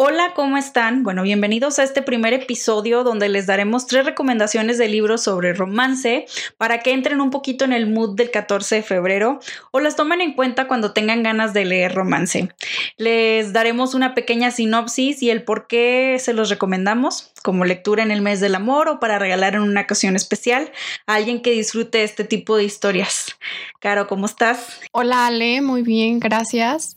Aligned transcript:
Hola, 0.00 0.32
¿cómo 0.32 0.56
están? 0.56 1.02
Bueno, 1.02 1.24
bienvenidos 1.24 1.80
a 1.80 1.82
este 1.82 2.02
primer 2.02 2.32
episodio 2.32 3.02
donde 3.02 3.28
les 3.28 3.46
daremos 3.46 3.88
tres 3.88 4.06
recomendaciones 4.06 4.78
de 4.78 4.86
libros 4.86 5.24
sobre 5.24 5.54
romance 5.54 6.26
para 6.56 6.78
que 6.78 6.92
entren 6.92 7.20
un 7.20 7.30
poquito 7.30 7.64
en 7.64 7.72
el 7.72 7.90
mood 7.90 8.14
del 8.14 8.30
14 8.30 8.76
de 8.76 8.82
febrero 8.84 9.40
o 9.72 9.80
las 9.80 9.96
tomen 9.96 10.20
en 10.20 10.34
cuenta 10.34 10.68
cuando 10.68 10.92
tengan 10.92 11.24
ganas 11.24 11.52
de 11.52 11.64
leer 11.64 11.96
romance. 11.96 12.48
Les 12.96 13.52
daremos 13.52 13.94
una 13.94 14.14
pequeña 14.14 14.52
sinopsis 14.52 15.20
y 15.20 15.30
el 15.30 15.42
por 15.42 15.66
qué 15.66 16.16
se 16.20 16.32
los 16.32 16.48
recomendamos 16.48 17.32
como 17.42 17.64
lectura 17.64 18.04
en 18.04 18.12
el 18.12 18.22
mes 18.22 18.38
del 18.38 18.54
amor 18.54 18.88
o 18.88 19.00
para 19.00 19.18
regalar 19.18 19.56
en 19.56 19.62
una 19.62 19.80
ocasión 19.80 20.14
especial 20.14 20.70
a 21.08 21.14
alguien 21.14 21.42
que 21.42 21.50
disfrute 21.50 22.04
este 22.04 22.22
tipo 22.22 22.56
de 22.56 22.62
historias. 22.62 23.36
Caro, 23.80 24.06
¿cómo 24.06 24.26
estás? 24.26 24.78
Hola 24.92 25.26
Ale, 25.26 25.60
muy 25.60 25.82
bien, 25.82 26.20
gracias. 26.20 26.94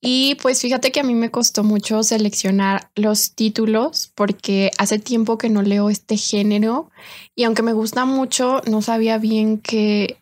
Y 0.00 0.36
pues 0.36 0.62
fíjate 0.62 0.92
que 0.92 1.00
a 1.00 1.04
mí 1.04 1.14
me 1.14 1.30
costó 1.30 1.62
mucho 1.62 2.02
seleccionar 2.02 2.90
los 2.94 3.34
títulos 3.34 4.10
porque 4.14 4.70
hace 4.78 4.98
tiempo 4.98 5.36
que 5.36 5.50
no 5.50 5.60
leo 5.60 5.90
este 5.90 6.16
género 6.16 6.90
y 7.34 7.44
aunque 7.44 7.62
me 7.62 7.74
gusta 7.74 8.06
mucho, 8.06 8.62
no 8.66 8.80
sabía 8.80 9.18
bien 9.18 9.58
qué 9.58 10.16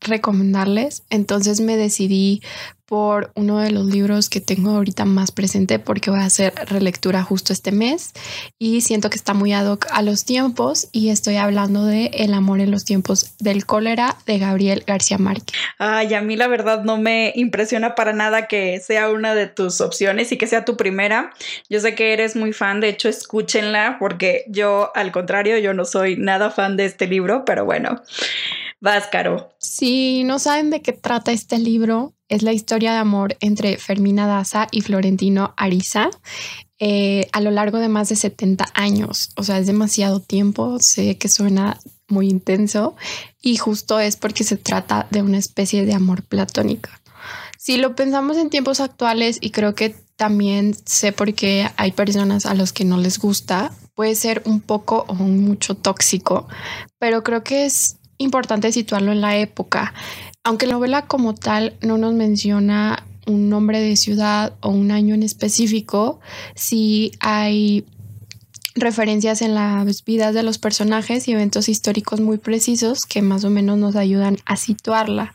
recomendarles. 0.00 1.04
Entonces 1.08 1.60
me 1.60 1.76
decidí 1.76 2.42
por 2.86 3.32
uno 3.34 3.58
de 3.58 3.70
los 3.70 3.86
libros 3.86 4.28
que 4.28 4.40
tengo 4.40 4.70
ahorita 4.70 5.04
más 5.04 5.32
presente 5.32 5.78
porque 5.78 6.10
voy 6.10 6.20
a 6.20 6.26
hacer 6.26 6.52
relectura 6.66 7.22
justo 7.22 7.52
este 7.52 7.72
mes 7.72 8.12
y 8.58 8.82
siento 8.82 9.10
que 9.10 9.16
está 9.16 9.34
muy 9.34 9.52
ad 9.52 9.66
hoc 9.66 9.86
a 9.90 10.02
los 10.02 10.24
tiempos 10.24 10.88
y 10.92 11.10
estoy 11.10 11.36
hablando 11.36 11.84
de 11.86 12.06
El 12.14 12.34
amor 12.34 12.60
en 12.60 12.70
los 12.70 12.84
tiempos 12.84 13.34
del 13.38 13.66
cólera 13.66 14.16
de 14.26 14.38
Gabriel 14.38 14.84
García 14.86 15.18
Márquez. 15.18 15.56
Ay, 15.78 16.14
a 16.14 16.20
mí 16.20 16.36
la 16.36 16.48
verdad 16.48 16.84
no 16.84 16.98
me 16.98 17.32
impresiona 17.34 17.94
para 17.94 18.12
nada 18.12 18.46
que 18.48 18.80
sea 18.80 19.10
una 19.10 19.34
de 19.34 19.46
tus 19.46 19.80
opciones 19.80 20.32
y 20.32 20.36
que 20.36 20.46
sea 20.46 20.64
tu 20.64 20.76
primera. 20.76 21.32
Yo 21.68 21.80
sé 21.80 21.94
que 21.94 22.12
eres 22.12 22.36
muy 22.36 22.52
fan, 22.52 22.80
de 22.80 22.88
hecho 22.88 23.08
escúchenla 23.08 23.96
porque 23.98 24.44
yo 24.48 24.90
al 24.94 25.12
contrario, 25.12 25.58
yo 25.58 25.74
no 25.74 25.84
soy 25.84 26.16
nada 26.16 26.50
fan 26.50 26.76
de 26.76 26.84
este 26.84 27.06
libro, 27.06 27.44
pero 27.44 27.64
bueno. 27.64 28.02
Vas, 28.80 29.06
Caro. 29.06 29.50
Si 29.58 30.24
no 30.24 30.38
saben 30.38 30.70
de 30.70 30.82
qué 30.82 30.92
trata 30.92 31.32
este 31.32 31.58
libro, 31.58 32.13
es 32.28 32.42
la 32.42 32.52
historia 32.52 32.92
de 32.92 32.98
amor 32.98 33.36
entre 33.40 33.76
Fermina 33.78 34.26
Daza 34.26 34.68
y 34.70 34.80
Florentino 34.80 35.54
Ariza 35.56 36.10
eh, 36.78 37.28
a 37.32 37.40
lo 37.40 37.50
largo 37.50 37.78
de 37.78 37.88
más 37.88 38.08
de 38.08 38.16
70 38.16 38.66
años. 38.74 39.30
O 39.36 39.42
sea, 39.42 39.58
es 39.58 39.66
demasiado 39.66 40.20
tiempo, 40.20 40.78
sé 40.80 41.16
que 41.18 41.28
suena 41.28 41.78
muy 42.08 42.28
intenso 42.28 42.96
y 43.40 43.56
justo 43.56 44.00
es 44.00 44.16
porque 44.16 44.44
se 44.44 44.56
trata 44.56 45.06
de 45.10 45.22
una 45.22 45.38
especie 45.38 45.84
de 45.86 45.94
amor 45.94 46.22
platónico. 46.22 46.90
Si 47.58 47.76
lo 47.76 47.94
pensamos 47.96 48.36
en 48.36 48.50
tiempos 48.50 48.80
actuales 48.80 49.38
y 49.40 49.50
creo 49.50 49.74
que 49.74 49.94
también 50.16 50.76
sé 50.84 51.12
por 51.12 51.32
qué 51.34 51.70
hay 51.76 51.92
personas 51.92 52.46
a 52.46 52.54
los 52.54 52.72
que 52.72 52.84
no 52.84 52.98
les 52.98 53.18
gusta, 53.18 53.72
puede 53.94 54.14
ser 54.14 54.42
un 54.44 54.60
poco 54.60 55.04
o 55.08 55.14
mucho 55.14 55.74
tóxico, 55.74 56.46
pero 56.98 57.22
creo 57.22 57.42
que 57.42 57.64
es 57.64 57.96
importante 58.18 58.70
situarlo 58.72 59.12
en 59.12 59.20
la 59.20 59.36
época. 59.38 59.94
Aunque 60.44 60.66
la 60.66 60.74
novela 60.74 61.06
como 61.06 61.34
tal 61.34 61.74
no 61.80 61.96
nos 61.96 62.12
menciona 62.12 63.06
un 63.26 63.48
nombre 63.48 63.80
de 63.80 63.96
ciudad 63.96 64.52
o 64.60 64.68
un 64.68 64.90
año 64.90 65.14
en 65.14 65.22
específico, 65.22 66.20
sí 66.54 67.12
hay 67.20 67.86
referencias 68.74 69.40
en 69.40 69.54
las 69.54 70.04
vidas 70.04 70.34
de 70.34 70.42
los 70.42 70.58
personajes 70.58 71.26
y 71.28 71.32
eventos 71.32 71.70
históricos 71.70 72.20
muy 72.20 72.36
precisos 72.36 73.06
que 73.06 73.22
más 73.22 73.44
o 73.44 73.50
menos 73.50 73.78
nos 73.78 73.96
ayudan 73.96 74.36
a 74.44 74.56
situarla. 74.56 75.34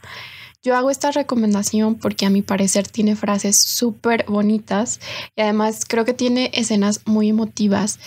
Yo 0.62 0.76
hago 0.76 0.90
esta 0.90 1.12
recomendación 1.12 1.96
porque 1.96 2.26
a 2.26 2.30
mi 2.30 2.42
parecer 2.42 2.86
tiene 2.86 3.16
frases 3.16 3.56
súper 3.56 4.26
bonitas 4.28 5.00
y 5.34 5.42
además 5.42 5.86
creo 5.88 6.04
que 6.04 6.14
tiene 6.14 6.52
escenas 6.54 7.00
muy 7.06 7.30
emotivas. 7.30 7.98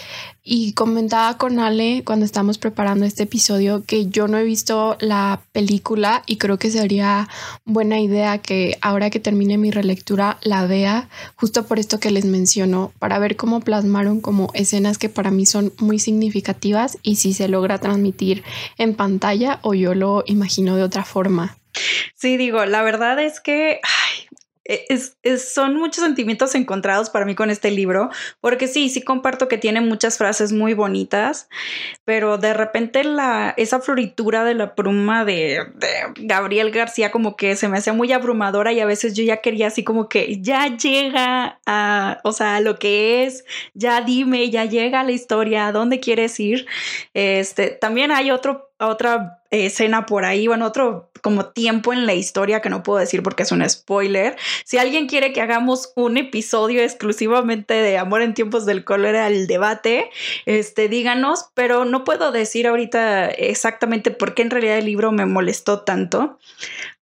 Y 0.42 0.74
comentaba 0.74 1.38
con 1.38 1.58
Ale 1.58 2.02
cuando 2.04 2.26
estamos 2.26 2.58
preparando 2.58 3.06
este 3.06 3.22
episodio 3.22 3.84
que 3.86 4.04
yo 4.04 4.28
no 4.28 4.36
he 4.36 4.44
visto 4.44 4.98
la 5.00 5.40
película 5.52 6.24
y 6.26 6.36
creo 6.36 6.58
que 6.58 6.70
sería 6.70 7.26
buena 7.64 8.00
idea 8.00 8.36
que 8.36 8.76
ahora 8.82 9.08
que 9.08 9.20
termine 9.20 9.56
mi 9.56 9.70
relectura 9.70 10.36
la 10.42 10.66
vea 10.66 11.08
justo 11.36 11.64
por 11.64 11.78
esto 11.78 12.00
que 12.00 12.10
les 12.10 12.26
menciono, 12.26 12.92
para 12.98 13.18
ver 13.18 13.36
cómo 13.36 13.60
plasmaron 13.60 14.20
como 14.20 14.50
escenas 14.52 14.98
que 14.98 15.08
para 15.08 15.30
mí 15.30 15.46
son 15.46 15.72
muy 15.78 15.98
significativas 15.98 16.98
y 17.02 17.16
si 17.16 17.32
se 17.32 17.48
logra 17.48 17.78
transmitir 17.78 18.44
en 18.76 18.94
pantalla 18.94 19.58
o 19.62 19.72
yo 19.72 19.94
lo 19.94 20.22
imagino 20.26 20.76
de 20.76 20.82
otra 20.82 21.06
forma. 21.06 21.56
Sí, 22.14 22.36
digo, 22.36 22.64
la 22.66 22.82
verdad 22.82 23.18
es 23.20 23.40
que 23.40 23.80
e, 24.64 25.38
son 25.38 25.74
muchos 25.76 26.04
sentimientos 26.04 26.54
encontrados 26.54 27.10
para 27.10 27.24
mí 27.24 27.34
con 27.34 27.50
este 27.50 27.70
libro, 27.72 28.10
porque 28.40 28.68
sí, 28.68 28.88
sí 28.90 29.02
comparto 29.02 29.48
que 29.48 29.58
tiene 29.58 29.80
muchas 29.80 30.18
frases 30.18 30.52
muy 30.52 30.72
bonitas, 30.74 31.48
pero 32.04 32.38
de 32.38 32.54
repente 32.54 33.02
la, 33.02 33.54
esa 33.56 33.80
floritura 33.80 34.44
de 34.44 34.54
la 34.54 34.74
pluma 34.76 35.24
de, 35.24 35.58
Gabriel 36.16 36.70
García 36.70 37.10
como 37.10 37.34
que 37.36 37.56
se 37.56 37.68
me 37.68 37.78
hacía 37.78 37.92
muy 37.92 38.12
abrumadora 38.12 38.72
y 38.72 38.80
a 38.80 38.86
veces 38.86 39.14
yo 39.14 39.24
ya 39.24 39.38
quería 39.38 39.66
así 39.66 39.82
como 39.82 40.08
que 40.08 40.40
ya 40.40 40.76
llega 40.76 41.60
a, 41.66 42.20
o 42.22 42.32
sea, 42.32 42.60
lo 42.60 42.78
que 42.78 43.24
es, 43.24 43.44
ya 43.74 44.00
dime, 44.00 44.48
ya 44.50 44.64
llega 44.64 45.02
la 45.02 45.12
historia, 45.12 45.66
¿a 45.66 45.72
dónde 45.72 45.98
quieres 45.98 46.38
ir? 46.38 46.66
Este, 47.14 47.70
también 47.70 48.12
hay 48.12 48.30
otro 48.30 48.71
otra 48.88 49.42
escena 49.50 50.06
por 50.06 50.24
ahí, 50.24 50.46
bueno, 50.46 50.66
otro 50.66 51.10
como 51.22 51.46
tiempo 51.46 51.92
en 51.92 52.04
la 52.04 52.14
historia 52.14 52.60
que 52.60 52.68
no 52.68 52.82
puedo 52.82 52.98
decir 52.98 53.22
porque 53.22 53.44
es 53.44 53.52
un 53.52 53.68
spoiler. 53.68 54.36
Si 54.64 54.78
alguien 54.78 55.06
quiere 55.06 55.32
que 55.32 55.40
hagamos 55.40 55.92
un 55.94 56.16
episodio 56.16 56.82
exclusivamente 56.82 57.74
de 57.74 57.96
Amor 57.96 58.22
en 58.22 58.34
tiempos 58.34 58.66
del 58.66 58.84
cólera 58.84 59.26
al 59.26 59.46
debate, 59.46 60.10
este, 60.46 60.88
díganos, 60.88 61.46
pero 61.54 61.84
no 61.84 62.04
puedo 62.04 62.32
decir 62.32 62.66
ahorita 62.66 63.28
exactamente 63.28 64.10
por 64.10 64.34
qué 64.34 64.42
en 64.42 64.50
realidad 64.50 64.78
el 64.78 64.86
libro 64.86 65.12
me 65.12 65.26
molestó 65.26 65.82
tanto, 65.82 66.38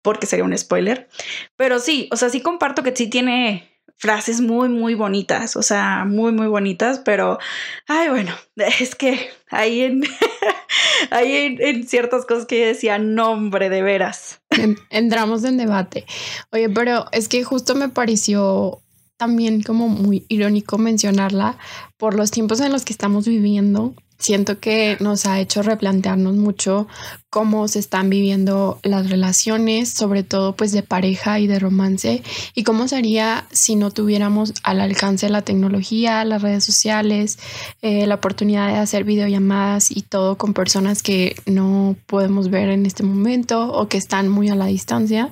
porque 0.01 0.25
sería 0.25 0.45
un 0.45 0.57
spoiler. 0.57 1.07
Pero 1.55 1.79
sí, 1.79 2.09
o 2.11 2.17
sea, 2.17 2.29
sí 2.29 2.41
comparto 2.41 2.83
que 2.83 2.95
sí 2.95 3.09
tiene 3.09 3.78
frases 3.99 4.39
muy, 4.39 4.69
muy 4.69 4.95
bonitas, 4.95 5.57
o 5.57 5.61
sea, 5.61 6.05
muy, 6.05 6.31
muy 6.31 6.47
bonitas, 6.47 7.01
pero, 7.03 7.37
ay, 7.85 8.07
bueno, 8.07 8.33
es 8.79 8.95
que 8.95 9.29
ahí 9.49 9.81
en, 9.81 10.03
ahí 11.11 11.57
en, 11.59 11.87
ciertas 11.87 12.25
cosas 12.25 12.45
que 12.45 12.65
decía, 12.65 12.97
nombre, 12.97 13.69
de 13.69 13.81
veras. 13.81 14.41
Entramos 14.89 15.43
en 15.43 15.57
debate. 15.57 16.05
Oye, 16.51 16.69
pero 16.69 17.05
es 17.11 17.27
que 17.27 17.43
justo 17.43 17.75
me 17.75 17.89
pareció 17.89 18.81
también 19.19 19.61
como 19.61 19.89
muy 19.89 20.25
irónico 20.29 20.77
mencionarla 20.77 21.57
por 21.97 22.15
los 22.15 22.31
tiempos 22.31 22.61
en 22.61 22.71
los 22.71 22.85
que 22.85 22.93
estamos 22.93 23.27
viviendo 23.27 23.93
siento 24.19 24.59
que 24.59 24.97
nos 24.99 25.25
ha 25.25 25.39
hecho 25.39 25.61
replantearnos 25.61 26.35
mucho 26.35 26.87
cómo 27.29 27.67
se 27.67 27.79
están 27.79 28.09
viviendo 28.09 28.79
las 28.83 29.09
relaciones, 29.09 29.89
sobre 29.89 30.23
todo 30.23 30.55
pues 30.55 30.71
de 30.71 30.83
pareja 30.83 31.39
y 31.39 31.47
de 31.47 31.57
romance, 31.57 32.21
y 32.53 32.63
cómo 32.63 32.87
sería 32.87 33.47
si 33.51 33.75
no 33.75 33.91
tuviéramos 33.91 34.53
al 34.63 34.81
alcance 34.81 35.29
la 35.29 35.41
tecnología, 35.41 36.25
las 36.25 36.41
redes 36.41 36.65
sociales, 36.65 37.39
eh, 37.81 38.05
la 38.07 38.15
oportunidad 38.15 38.67
de 38.67 38.79
hacer 38.79 39.05
videollamadas 39.05 39.89
y 39.89 40.01
todo 40.01 40.37
con 40.37 40.53
personas 40.53 41.01
que 41.01 41.35
no 41.45 41.95
podemos 42.05 42.49
ver 42.49 42.69
en 42.69 42.85
este 42.85 43.03
momento 43.03 43.71
o 43.71 43.87
que 43.87 43.97
están 43.97 44.27
muy 44.27 44.49
a 44.49 44.55
la 44.55 44.65
distancia. 44.65 45.31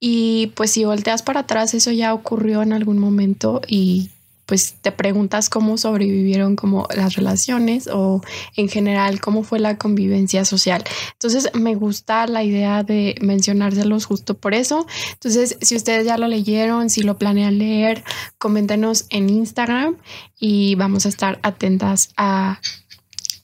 Y 0.00 0.48
pues 0.54 0.72
si 0.72 0.84
volteas 0.84 1.22
para 1.22 1.40
atrás, 1.40 1.74
eso 1.74 1.90
ya 1.90 2.14
ocurrió 2.14 2.62
en 2.62 2.72
algún 2.72 2.98
momento 2.98 3.60
y 3.66 4.10
pues 4.48 4.76
te 4.80 4.92
preguntas 4.92 5.50
cómo 5.50 5.76
sobrevivieron 5.76 6.56
como 6.56 6.88
las 6.96 7.16
relaciones 7.16 7.86
o 7.86 8.22
en 8.56 8.70
general 8.70 9.20
cómo 9.20 9.42
fue 9.42 9.58
la 9.58 9.76
convivencia 9.76 10.46
social. 10.46 10.84
Entonces 11.12 11.50
me 11.52 11.74
gusta 11.74 12.26
la 12.26 12.42
idea 12.42 12.82
de 12.82 13.14
mencionárselos 13.20 14.06
justo 14.06 14.38
por 14.38 14.54
eso. 14.54 14.86
Entonces, 15.12 15.58
si 15.60 15.76
ustedes 15.76 16.06
ya 16.06 16.16
lo 16.16 16.28
leyeron, 16.28 16.88
si 16.88 17.02
lo 17.02 17.18
planean 17.18 17.58
leer, 17.58 18.04
coméntenos 18.38 19.04
en 19.10 19.28
Instagram 19.28 19.98
y 20.40 20.76
vamos 20.76 21.04
a 21.04 21.10
estar 21.10 21.38
atentas 21.42 22.14
a 22.16 22.62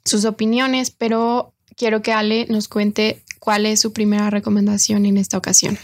sus 0.06 0.24
opiniones, 0.24 0.90
pero 0.90 1.52
quiero 1.76 2.00
que 2.00 2.14
Ale 2.14 2.46
nos 2.48 2.66
cuente 2.68 3.22
cuál 3.40 3.66
es 3.66 3.78
su 3.78 3.92
primera 3.92 4.30
recomendación 4.30 5.04
en 5.04 5.18
esta 5.18 5.36
ocasión. 5.36 5.78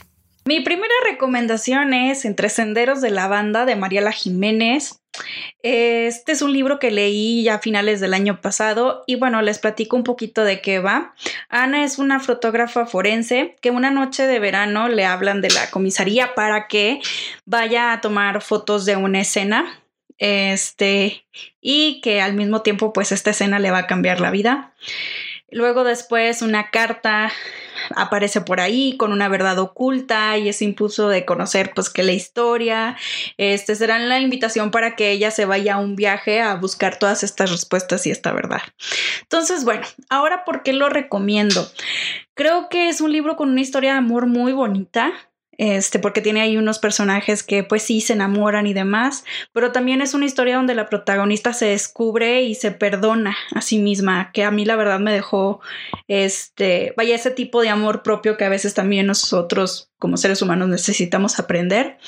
Mi 0.45 0.61
primera 0.61 0.95
recomendación 1.09 1.93
es 1.93 2.25
Entre 2.25 2.49
Senderos 2.49 3.03
de 3.03 3.11
la 3.11 3.29
Banda 3.29 3.67
de 3.67 3.77
Mariela 3.77 4.11
Jiménez. 4.11 5.01
Este 5.63 6.33
es 6.33 6.41
un 6.41 6.53
libro 6.53 6.79
que 6.79 6.91
leí 6.91 7.43
ya 7.43 7.57
a 7.57 7.59
finales 7.59 8.01
del 8.01 8.15
año 8.15 8.41
pasado 8.41 9.05
y 9.07 9.17
bueno, 9.17 9.43
les 9.43 9.59
platico 9.59 9.97
un 9.97 10.05
poquito 10.05 10.43
de 10.43 10.63
qué 10.63 10.79
va. 10.79 11.15
Ana 11.51 11.85
es 11.85 11.99
una 11.99 12.21
fotógrafa 12.21 12.87
forense 12.87 13.57
que 13.61 13.71
una 13.71 13.91
noche 13.91 14.27
de 14.27 14.39
verano 14.39 14.89
le 14.89 15.05
hablan 15.05 15.43
de 15.43 15.51
la 15.51 15.71
comisaría 15.71 16.35
para 16.35 16.69
que 16.69 17.01
vaya 17.45 17.93
a 17.93 18.01
tomar 18.01 18.41
fotos 18.41 18.87
de 18.87 18.97
una 18.97 19.21
escena 19.21 19.81
este, 20.17 21.27
y 21.61 22.01
que 22.01 22.23
al 22.23 22.35
mismo 22.35 22.63
tiempo 22.63 22.93
pues 22.93 23.13
esta 23.13 23.31
escena 23.31 23.59
le 23.59 23.71
va 23.71 23.79
a 23.79 23.87
cambiar 23.87 24.21
la 24.21 24.31
vida. 24.31 24.73
Luego 25.53 25.85
después 25.85 26.43
una 26.43 26.71
carta 26.71 27.33
aparece 27.97 28.41
por 28.41 28.61
ahí 28.61 28.97
con 28.97 29.13
una 29.13 29.29
verdad 29.29 29.59
oculta 29.59 30.37
y 30.39 30.49
ese 30.49 30.65
impulso 30.65 31.09
de 31.09 31.25
conocer 31.25 31.73
pues 31.75 31.91
que 31.91 32.03
la 32.03 32.13
historia 32.13 32.97
este 33.37 33.75
será 33.75 33.99
la 33.99 34.21
invitación 34.21 34.71
para 34.71 34.97
que 34.97 35.11
ella 35.11 35.31
se 35.31 35.45
vaya 35.45 35.75
a 35.75 35.79
un 35.79 35.97
viaje 35.97 36.41
a 36.41 36.55
buscar 36.55 36.99
todas 36.99 37.23
estas 37.23 37.51
respuestas 37.51 38.07
y 38.07 38.11
esta 38.11 38.33
verdad. 38.33 38.63
Entonces, 39.23 39.65
bueno, 39.65 39.87
ahora 40.09 40.45
por 40.45 40.63
qué 40.63 40.73
lo 40.73 40.89
recomiendo? 40.89 41.67
Creo 42.35 42.69
que 42.69 42.89
es 42.89 43.01
un 43.01 43.13
libro 43.13 43.37
con 43.37 43.51
una 43.51 43.61
historia 43.61 43.93
de 43.93 43.99
amor 43.99 44.27
muy 44.27 44.53
bonita 44.53 45.13
este, 45.61 45.99
porque 45.99 46.23
tiene 46.23 46.41
ahí 46.41 46.57
unos 46.57 46.79
personajes 46.79 47.43
que 47.43 47.63
pues 47.63 47.83
sí 47.83 48.01
se 48.01 48.15
enamoran 48.15 48.67
y 48.67 48.73
demás, 48.73 49.27
pero 49.53 49.73
también 49.73 50.01
es 50.01 50.15
una 50.15 50.25
historia 50.25 50.57
donde 50.57 50.75
la 50.75 50.89
protagonista 50.89 51.53
se 51.53 51.67
descubre 51.67 52.41
y 52.41 52.55
se 52.55 52.71
perdona 52.71 53.37
a 53.55 53.61
sí 53.61 53.77
misma, 53.77 54.31
que 54.33 54.43
a 54.43 54.51
mí 54.51 54.65
la 54.65 54.77
verdad 54.77 55.01
me 55.01 55.13
dejó, 55.13 55.61
este, 56.09 56.95
vaya, 56.97 57.15
ese 57.15 57.31
tipo 57.31 57.61
de 57.61 57.69
amor 57.69 58.03
propio 58.03 58.39
que 58.39 58.47
a 58.47 58.49
veces 58.49 58.73
también 58.73 59.07
nosotros 59.07 59.91
como 59.99 60.17
seres 60.17 60.41
humanos 60.41 60.71
necesitamos 60.71 61.39
aprender. 61.39 61.99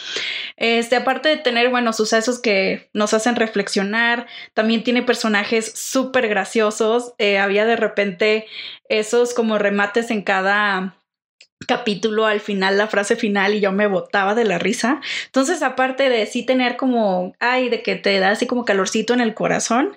Este, 0.57 0.97
aparte 0.97 1.29
de 1.29 1.37
tener, 1.37 1.69
bueno, 1.69 1.93
sucesos 1.93 2.41
que 2.41 2.89
nos 2.95 3.13
hacen 3.13 3.37
reflexionar, 3.37 4.29
también 4.55 4.83
tiene 4.83 5.03
personajes 5.03 5.71
súper 5.75 6.27
graciosos. 6.29 7.13
Eh, 7.19 7.37
había 7.37 7.67
de 7.67 7.77
repente 7.77 8.47
esos 8.89 9.35
como 9.35 9.59
remates 9.59 10.11
en 10.11 10.23
cada 10.23 10.97
capítulo 11.67 12.27
al 12.27 12.41
final, 12.41 12.79
la 12.79 12.87
frase 12.87 13.17
final 13.17 13.55
y 13.55 13.61
yo 13.61 13.73
me 13.73 13.87
botaba 13.87 14.35
de 14.35 14.45
la 14.45 14.59
risa. 14.59 15.01
Entonces, 15.27 15.63
aparte 15.63 16.09
de 16.09 16.27
sí 16.27 16.45
tener 16.45 16.77
como, 16.77 17.35
ay, 17.41 17.69
de 17.69 17.83
que 17.83 17.97
te 17.97 18.19
da 18.19 18.31
así 18.31 18.47
como 18.47 18.65
calorcito 18.65 19.15
en 19.15 19.21
el 19.21 19.35
corazón, 19.35 19.97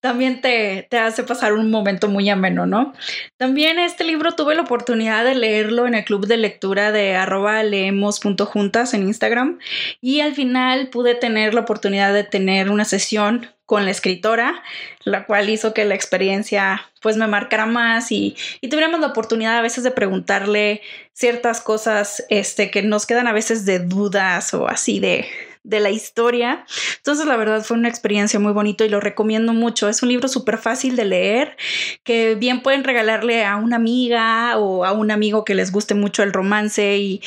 también 0.00 0.42
te, 0.42 0.86
te 0.90 0.98
hace 0.98 1.24
pasar 1.24 1.54
un 1.54 1.70
momento 1.70 2.08
muy 2.08 2.28
ameno, 2.28 2.66
¿no? 2.66 2.92
También 3.38 3.78
este 3.78 4.04
libro 4.04 4.32
tuve 4.32 4.54
la 4.54 4.62
oportunidad 4.62 5.24
de 5.24 5.34
leerlo 5.34 5.86
en 5.86 5.94
el 5.94 6.04
club 6.04 6.26
de 6.26 6.36
lectura 6.36 6.92
de 6.92 7.16
arroba 7.16 7.62
leemos.juntas 7.62 8.92
en 8.92 9.04
Instagram 9.04 9.58
y 10.00 10.20
al 10.20 10.34
final 10.34 10.88
pude 10.88 11.14
tener 11.14 11.54
la 11.54 11.62
oportunidad 11.62 12.12
de 12.12 12.24
tener 12.24 12.70
una 12.70 12.84
sesión 12.84 13.53
con 13.66 13.84
la 13.84 13.90
escritora, 13.90 14.62
la 15.04 15.24
cual 15.24 15.48
hizo 15.48 15.72
que 15.72 15.84
la 15.84 15.94
experiencia 15.94 16.82
pues 17.00 17.16
me 17.16 17.26
marcara 17.26 17.66
más 17.66 18.12
y, 18.12 18.36
y 18.60 18.68
tuviéramos 18.68 19.00
la 19.00 19.08
oportunidad 19.08 19.56
a 19.56 19.62
veces 19.62 19.84
de 19.84 19.90
preguntarle 19.90 20.82
ciertas 21.12 21.60
cosas 21.60 22.24
este, 22.28 22.70
que 22.70 22.82
nos 22.82 23.06
quedan 23.06 23.26
a 23.26 23.32
veces 23.32 23.64
de 23.64 23.78
dudas 23.78 24.52
o 24.52 24.68
así 24.68 25.00
de, 25.00 25.26
de 25.62 25.80
la 25.80 25.90
historia. 25.90 26.66
Entonces, 26.96 27.26
la 27.26 27.36
verdad 27.36 27.62
fue 27.62 27.76
una 27.76 27.88
experiencia 27.88 28.38
muy 28.38 28.52
bonita 28.52 28.84
y 28.84 28.90
lo 28.90 29.00
recomiendo 29.00 29.52
mucho. 29.54 29.88
Es 29.88 30.02
un 30.02 30.10
libro 30.10 30.28
súper 30.28 30.58
fácil 30.58 30.94
de 30.94 31.06
leer, 31.06 31.56
que 32.02 32.34
bien 32.34 32.62
pueden 32.62 32.84
regalarle 32.84 33.44
a 33.44 33.56
una 33.56 33.76
amiga 33.76 34.58
o 34.58 34.84
a 34.84 34.92
un 34.92 35.10
amigo 35.10 35.44
que 35.44 35.54
les 35.54 35.72
guste 35.72 35.94
mucho 35.94 36.22
el 36.22 36.34
romance 36.34 36.98
y, 36.98 37.22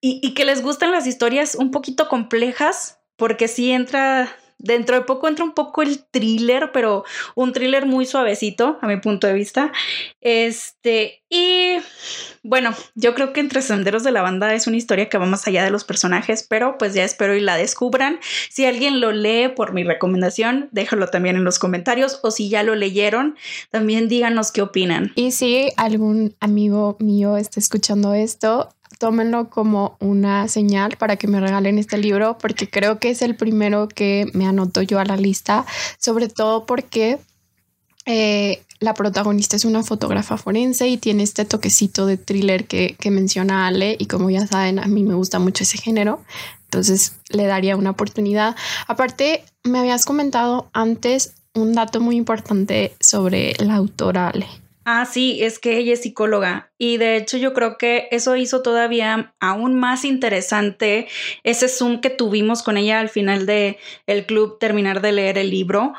y, 0.00 0.20
y 0.22 0.32
que 0.32 0.46
les 0.46 0.62
gusten 0.62 0.92
las 0.92 1.06
historias 1.06 1.54
un 1.54 1.70
poquito 1.70 2.08
complejas, 2.08 3.00
porque 3.16 3.48
si 3.48 3.70
entra 3.70 4.34
Dentro 4.58 4.96
de 4.96 5.02
poco 5.02 5.28
entra 5.28 5.44
un 5.44 5.52
poco 5.52 5.82
el 5.82 6.04
thriller, 6.10 6.70
pero 6.72 7.04
un 7.34 7.52
thriller 7.52 7.86
muy 7.86 8.06
suavecito, 8.06 8.78
a 8.80 8.86
mi 8.86 8.96
punto 8.98 9.26
de 9.26 9.34
vista. 9.34 9.72
Este, 10.20 11.22
y 11.28 11.76
bueno, 12.42 12.74
yo 12.94 13.14
creo 13.14 13.32
que 13.32 13.40
Entre 13.40 13.62
Senderos 13.62 14.04
de 14.04 14.12
la 14.12 14.22
Banda 14.22 14.54
es 14.54 14.66
una 14.66 14.76
historia 14.76 15.08
que 15.08 15.18
va 15.18 15.26
más 15.26 15.46
allá 15.46 15.64
de 15.64 15.70
los 15.70 15.84
personajes, 15.84 16.46
pero 16.48 16.78
pues 16.78 16.94
ya 16.94 17.04
espero 17.04 17.34
y 17.34 17.40
la 17.40 17.56
descubran. 17.56 18.20
Si 18.50 18.64
alguien 18.64 19.00
lo 19.00 19.12
lee 19.12 19.48
por 19.48 19.72
mi 19.72 19.82
recomendación, 19.82 20.68
déjalo 20.72 21.08
también 21.08 21.36
en 21.36 21.44
los 21.44 21.58
comentarios 21.58 22.20
o 22.22 22.30
si 22.30 22.48
ya 22.48 22.62
lo 22.62 22.74
leyeron, 22.74 23.36
también 23.70 24.08
díganos 24.08 24.52
qué 24.52 24.62
opinan. 24.62 25.12
Y 25.14 25.32
si 25.32 25.68
algún 25.76 26.36
amigo 26.40 26.96
mío 27.00 27.36
está 27.36 27.60
escuchando 27.60 28.14
esto, 28.14 28.68
tómenlo 28.98 29.50
como 29.50 29.96
una 30.00 30.48
señal 30.48 30.96
para 30.96 31.16
que 31.16 31.28
me 31.28 31.40
regalen 31.40 31.78
este 31.78 31.98
libro, 31.98 32.38
porque 32.38 32.68
creo 32.68 32.98
que 32.98 33.10
es 33.10 33.22
el 33.22 33.36
primero 33.36 33.88
que 33.88 34.26
me 34.32 34.46
anoto 34.46 34.82
yo 34.82 34.98
a 34.98 35.04
la 35.04 35.16
lista, 35.16 35.64
sobre 35.98 36.28
todo 36.28 36.66
porque 36.66 37.18
eh, 38.06 38.62
la 38.80 38.94
protagonista 38.94 39.56
es 39.56 39.64
una 39.64 39.82
fotógrafa 39.82 40.36
forense 40.36 40.88
y 40.88 40.98
tiene 40.98 41.22
este 41.22 41.44
toquecito 41.44 42.06
de 42.06 42.16
thriller 42.16 42.66
que, 42.66 42.96
que 42.98 43.10
menciona 43.10 43.66
Ale 43.66 43.96
y 43.98 44.06
como 44.06 44.30
ya 44.30 44.46
saben, 44.46 44.78
a 44.78 44.86
mí 44.86 45.04
me 45.04 45.14
gusta 45.14 45.38
mucho 45.38 45.64
ese 45.64 45.78
género, 45.78 46.20
entonces 46.64 47.16
le 47.28 47.46
daría 47.46 47.76
una 47.76 47.90
oportunidad. 47.90 48.56
Aparte, 48.86 49.44
me 49.62 49.78
habías 49.78 50.04
comentado 50.04 50.68
antes 50.72 51.34
un 51.54 51.72
dato 51.72 52.00
muy 52.00 52.16
importante 52.16 52.94
sobre 53.00 53.54
la 53.58 53.76
autora 53.76 54.28
Ale. 54.28 54.63
Ah, 54.84 55.06
sí, 55.06 55.42
es 55.42 55.58
que 55.58 55.78
ella 55.78 55.94
es 55.94 56.02
psicóloga 56.02 56.72
y 56.76 56.98
de 56.98 57.16
hecho 57.16 57.38
yo 57.38 57.54
creo 57.54 57.78
que 57.78 58.08
eso 58.10 58.36
hizo 58.36 58.60
todavía 58.60 59.34
aún 59.40 59.78
más 59.78 60.04
interesante 60.04 61.08
ese 61.42 61.68
Zoom 61.68 62.02
que 62.02 62.10
tuvimos 62.10 62.62
con 62.62 62.76
ella 62.76 63.00
al 63.00 63.08
final 63.08 63.46
de 63.46 63.78
el 64.06 64.26
club 64.26 64.58
terminar 64.58 65.00
de 65.00 65.12
leer 65.12 65.38
el 65.38 65.50
libro 65.50 65.94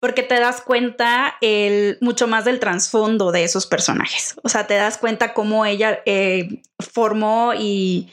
porque 0.00 0.24
te 0.24 0.40
das 0.40 0.62
cuenta 0.62 1.36
el, 1.42 1.98
mucho 2.00 2.26
más 2.26 2.44
del 2.44 2.58
trasfondo 2.58 3.30
de 3.30 3.44
esos 3.44 3.68
personajes. 3.68 4.34
O 4.42 4.48
sea, 4.48 4.66
te 4.66 4.74
das 4.74 4.98
cuenta 4.98 5.32
cómo 5.32 5.64
ella 5.64 6.00
eh, 6.06 6.60
formó 6.80 7.52
y, 7.56 8.10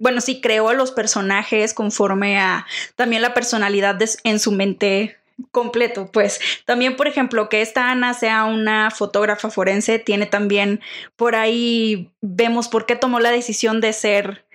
bueno, 0.00 0.20
sí, 0.20 0.40
creó 0.40 0.72
los 0.72 0.90
personajes 0.90 1.74
conforme 1.74 2.40
a 2.40 2.66
también 2.96 3.22
la 3.22 3.34
personalidad 3.34 4.00
en 4.24 4.40
su 4.40 4.50
mente 4.50 5.21
completo, 5.50 6.10
pues 6.12 6.40
también, 6.64 6.96
por 6.96 7.08
ejemplo, 7.08 7.48
que 7.48 7.62
esta 7.62 7.90
Ana 7.90 8.14
sea 8.14 8.44
una 8.44 8.90
fotógrafa 8.90 9.50
forense, 9.50 9.98
tiene 9.98 10.26
también 10.26 10.80
por 11.16 11.34
ahí, 11.34 12.10
vemos 12.20 12.68
por 12.68 12.86
qué 12.86 12.96
tomó 12.96 13.20
la 13.20 13.30
decisión 13.30 13.80
de 13.80 13.92
ser, 13.92 14.46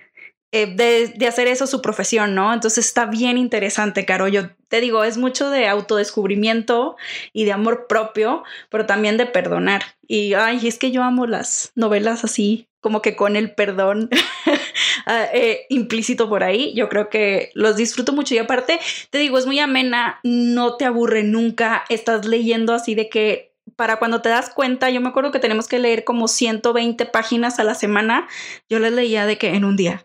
eh, 0.52 0.66
de, 0.74 1.08
de, 1.16 1.26
hacer 1.26 1.48
eso 1.48 1.66
su 1.66 1.82
profesión, 1.82 2.34
¿no? 2.34 2.52
Entonces 2.54 2.86
está 2.86 3.06
bien 3.06 3.36
interesante, 3.36 4.06
Caro. 4.06 4.28
Yo 4.28 4.50
te 4.68 4.80
digo, 4.80 5.04
es 5.04 5.18
mucho 5.18 5.50
de 5.50 5.68
autodescubrimiento 5.68 6.96
y 7.32 7.44
de 7.44 7.52
amor 7.52 7.86
propio, 7.86 8.44
pero 8.70 8.86
también 8.86 9.16
de 9.16 9.26
perdonar. 9.26 9.82
Y, 10.06 10.34
ay, 10.34 10.66
es 10.66 10.78
que 10.78 10.90
yo 10.90 11.02
amo 11.02 11.26
las 11.26 11.72
novelas 11.74 12.24
así, 12.24 12.68
como 12.80 13.02
que 13.02 13.16
con 13.16 13.36
el 13.36 13.54
perdón 13.54 14.08
eh, 15.32 15.66
implícito 15.68 16.28
por 16.28 16.44
ahí. 16.44 16.72
Yo 16.74 16.88
creo 16.88 17.08
que 17.08 17.50
los 17.54 17.76
disfruto 17.76 18.12
mucho 18.12 18.34
y 18.34 18.38
aparte, 18.38 18.80
te 19.10 19.18
digo, 19.18 19.38
es 19.38 19.46
muy 19.46 19.58
amena, 19.58 20.20
no 20.22 20.76
te 20.76 20.84
aburre 20.84 21.22
nunca, 21.22 21.84
estás 21.88 22.26
leyendo 22.26 22.74
así 22.74 22.94
de 22.94 23.08
que 23.08 23.48
para 23.76 23.98
cuando 23.98 24.22
te 24.22 24.28
das 24.28 24.50
cuenta, 24.50 24.90
yo 24.90 25.00
me 25.00 25.08
acuerdo 25.08 25.30
que 25.30 25.38
tenemos 25.38 25.68
que 25.68 25.78
leer 25.78 26.04
como 26.04 26.26
120 26.26 27.06
páginas 27.06 27.58
a 27.58 27.64
la 27.64 27.74
semana, 27.74 28.26
yo 28.68 28.78
les 28.78 28.92
leía 28.92 29.26
de 29.26 29.38
que 29.38 29.54
en 29.54 29.64
un 29.64 29.76
día. 29.76 30.04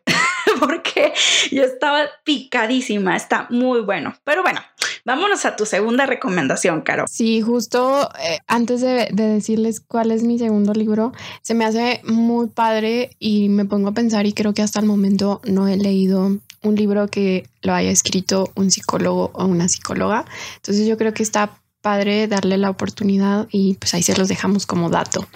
porque 0.59 1.13
yo 1.51 1.63
estaba 1.63 2.05
picadísima, 2.23 3.15
está 3.15 3.47
muy 3.49 3.81
bueno. 3.81 4.15
Pero 4.23 4.41
bueno, 4.43 4.61
vámonos 5.05 5.45
a 5.45 5.55
tu 5.55 5.65
segunda 5.65 6.05
recomendación, 6.05 6.81
Caro. 6.81 7.05
Sí, 7.09 7.41
justo 7.41 8.09
eh, 8.19 8.39
antes 8.47 8.81
de, 8.81 9.09
de, 9.11 9.23
decirles 9.23 9.79
cuál 9.79 10.11
es 10.11 10.23
mi 10.23 10.37
segundo 10.39 10.73
libro, 10.73 11.13
se 11.41 11.53
me 11.53 11.65
hace 11.65 12.01
muy 12.03 12.47
padre 12.47 13.15
y 13.19 13.49
me 13.49 13.65
pongo 13.65 13.89
a 13.89 13.93
pensar 13.93 14.25
y 14.25 14.33
creo 14.33 14.53
que 14.53 14.61
hasta 14.61 14.79
el 14.79 14.85
momento 14.85 15.41
no 15.45 15.67
he 15.67 15.77
leído 15.77 16.37
un 16.63 16.75
libro 16.75 17.07
que 17.07 17.47
lo 17.61 17.73
haya 17.73 17.91
escrito 17.91 18.51
un 18.55 18.71
psicólogo 18.71 19.31
o 19.33 19.45
una 19.45 19.67
psicóloga. 19.69 20.25
Entonces 20.55 20.87
yo 20.87 20.97
creo 20.97 21.13
que 21.13 21.23
está 21.23 21.57
padre 21.81 22.27
darle 22.27 22.57
la 22.57 22.69
oportunidad 22.69 23.47
y 23.51 23.75
pues 23.75 23.93
ahí 23.93 24.01
se 24.01 24.15
los 24.15 24.29
dejamos 24.29 24.65
como 24.65 24.89
dato. 24.89 25.27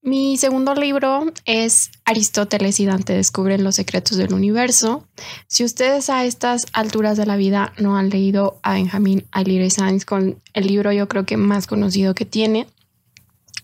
Mi 0.00 0.36
segundo 0.36 0.74
libro 0.74 1.26
es 1.44 1.90
Aristóteles 2.04 2.78
y 2.78 2.86
Dante 2.86 3.14
descubren 3.14 3.64
los 3.64 3.74
secretos 3.74 4.16
del 4.16 4.32
universo. 4.32 5.04
Si 5.48 5.64
ustedes 5.64 6.08
a 6.08 6.24
estas 6.24 6.66
alturas 6.72 7.16
de 7.16 7.26
la 7.26 7.36
vida 7.36 7.72
no 7.78 7.96
han 7.96 8.08
leído 8.08 8.60
a 8.62 8.74
Benjamin 8.74 9.26
Aguirre 9.32 9.70
Sainz 9.70 10.04
con 10.04 10.40
el 10.54 10.66
libro 10.68 10.92
yo 10.92 11.08
creo 11.08 11.26
que 11.26 11.36
más 11.36 11.66
conocido 11.66 12.14
que 12.14 12.24
tiene, 12.24 12.68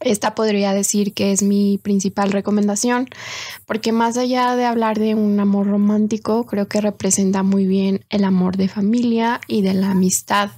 esta 0.00 0.34
podría 0.34 0.74
decir 0.74 1.14
que 1.14 1.30
es 1.30 1.42
mi 1.42 1.78
principal 1.78 2.32
recomendación, 2.32 3.08
porque 3.64 3.92
más 3.92 4.16
allá 4.16 4.56
de 4.56 4.64
hablar 4.64 4.98
de 4.98 5.14
un 5.14 5.38
amor 5.38 5.68
romántico, 5.68 6.44
creo 6.44 6.68
que 6.68 6.80
representa 6.80 7.42
muy 7.42 7.64
bien 7.64 8.04
el 8.10 8.24
amor 8.24 8.56
de 8.56 8.68
familia 8.68 9.40
y 9.46 9.62
de 9.62 9.74
la 9.74 9.92
amistad. 9.92 10.50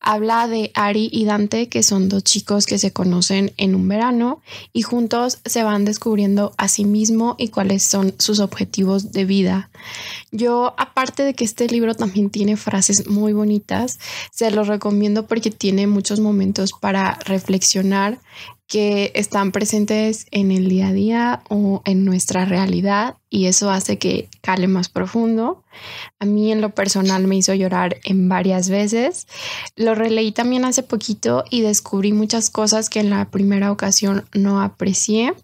Habla 0.00 0.46
de 0.48 0.70
Ari 0.74 1.08
y 1.12 1.24
Dante, 1.24 1.68
que 1.68 1.82
son 1.82 2.08
dos 2.08 2.24
chicos 2.24 2.66
que 2.66 2.78
se 2.78 2.92
conocen 2.92 3.52
en 3.56 3.74
un 3.74 3.88
verano 3.88 4.40
y 4.72 4.82
juntos 4.82 5.38
se 5.44 5.62
van 5.62 5.84
descubriendo 5.84 6.52
a 6.56 6.68
sí 6.68 6.84
mismo 6.84 7.34
y 7.38 7.48
cuáles 7.48 7.82
son 7.82 8.14
sus 8.18 8.40
objetivos 8.40 9.12
de 9.12 9.24
vida. 9.24 9.70
Yo, 10.30 10.74
aparte 10.78 11.22
de 11.24 11.34
que 11.34 11.44
este 11.44 11.66
libro 11.68 11.94
también 11.94 12.30
tiene 12.30 12.56
frases 12.56 13.08
muy 13.08 13.32
bonitas, 13.32 13.98
se 14.32 14.50
los 14.50 14.68
recomiendo 14.68 15.26
porque 15.26 15.50
tiene 15.50 15.86
muchos 15.86 16.20
momentos 16.20 16.70
para 16.80 17.18
reflexionar 17.24 18.18
que 18.68 19.12
están 19.14 19.50
presentes 19.50 20.26
en 20.30 20.52
el 20.52 20.68
día 20.68 20.88
a 20.88 20.92
día 20.92 21.42
o 21.48 21.80
en 21.86 22.04
nuestra 22.04 22.44
realidad 22.44 23.16
y 23.30 23.46
eso 23.46 23.70
hace 23.70 23.98
que 23.98 24.28
cale 24.40 24.68
más 24.68 24.88
profundo. 24.88 25.64
A 26.18 26.24
mí 26.24 26.50
en 26.50 26.60
lo 26.60 26.70
personal 26.70 27.26
me 27.26 27.36
hizo 27.36 27.54
llorar 27.54 27.98
en 28.04 28.28
varias 28.28 28.68
veces. 28.68 29.26
Lo 29.76 29.94
releí 29.94 30.32
también 30.32 30.64
hace 30.64 30.82
poquito 30.82 31.44
y 31.50 31.60
descubrí 31.60 32.12
muchas 32.12 32.50
cosas 32.50 32.88
que 32.88 33.00
en 33.00 33.10
la 33.10 33.30
primera 33.30 33.70
ocasión 33.70 34.24
no 34.32 34.60
aprecié 34.60 35.34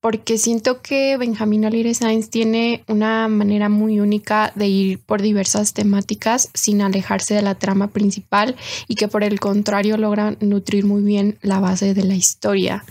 porque 0.00 0.38
siento 0.38 0.80
que 0.80 1.16
Benjamín 1.16 1.64
Alire 1.64 1.92
Sainz 1.92 2.30
tiene 2.30 2.84
una 2.86 3.26
manera 3.26 3.68
muy 3.68 3.98
única 3.98 4.52
de 4.54 4.68
ir 4.68 4.98
por 5.00 5.22
diversas 5.22 5.72
temáticas 5.72 6.50
sin 6.54 6.82
alejarse 6.82 7.34
de 7.34 7.42
la 7.42 7.56
trama 7.56 7.88
principal 7.88 8.54
y 8.86 8.94
que 8.94 9.08
por 9.08 9.24
el 9.24 9.40
contrario 9.40 9.96
logran 9.96 10.36
nutrir 10.40 10.84
muy 10.84 11.02
bien 11.02 11.36
la 11.42 11.58
base 11.58 11.94
de 11.94 12.04
la 12.04 12.14
historia. 12.14 12.84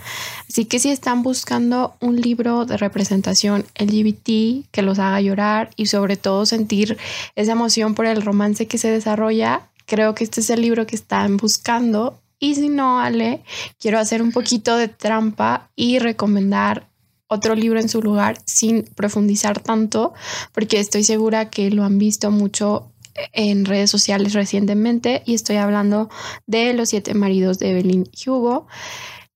Así 0.48 0.66
que 0.66 0.78
si 0.78 0.90
están 0.90 1.22
buscando 1.22 1.94
un 2.00 2.20
libro 2.20 2.66
de 2.66 2.76
representación 2.76 3.64
LGBT 3.78 4.68
que 4.70 4.82
los 4.82 4.98
haga 4.98 5.22
llorar 5.22 5.70
y 5.76 5.86
sobre 5.86 6.16
todo 6.16 6.44
sentir 6.44 6.98
esa 7.36 7.52
emoción 7.52 7.94
por 7.94 8.04
el 8.04 8.20
romance 8.20 8.66
que 8.66 8.76
se 8.76 8.90
desarrolla, 8.90 9.62
creo 9.86 10.14
que 10.14 10.24
este 10.24 10.42
es 10.42 10.50
el 10.50 10.60
libro 10.60 10.86
que 10.86 10.96
están 10.96 11.38
buscando 11.38 12.20
y 12.40 12.54
si 12.54 12.68
no, 12.68 13.00
Ale, 13.00 13.42
quiero 13.80 13.98
hacer 13.98 14.22
un 14.22 14.30
poquito 14.30 14.76
de 14.76 14.86
trampa 14.86 15.68
y 15.74 15.98
recomendar 15.98 16.86
otro 17.28 17.54
libro 17.54 17.78
en 17.78 17.88
su 17.88 18.02
lugar 18.02 18.38
sin 18.44 18.82
profundizar 18.82 19.60
tanto, 19.60 20.12
porque 20.52 20.80
estoy 20.80 21.04
segura 21.04 21.50
que 21.50 21.70
lo 21.70 21.84
han 21.84 21.98
visto 21.98 22.30
mucho 22.30 22.90
en 23.32 23.64
redes 23.64 23.90
sociales 23.90 24.32
recientemente 24.32 25.22
y 25.26 25.34
estoy 25.34 25.56
hablando 25.56 26.08
de 26.46 26.72
Los 26.72 26.90
siete 26.90 27.14
maridos 27.14 27.58
de 27.58 27.70
Evelyn 27.70 28.08
Hugo. 28.26 28.66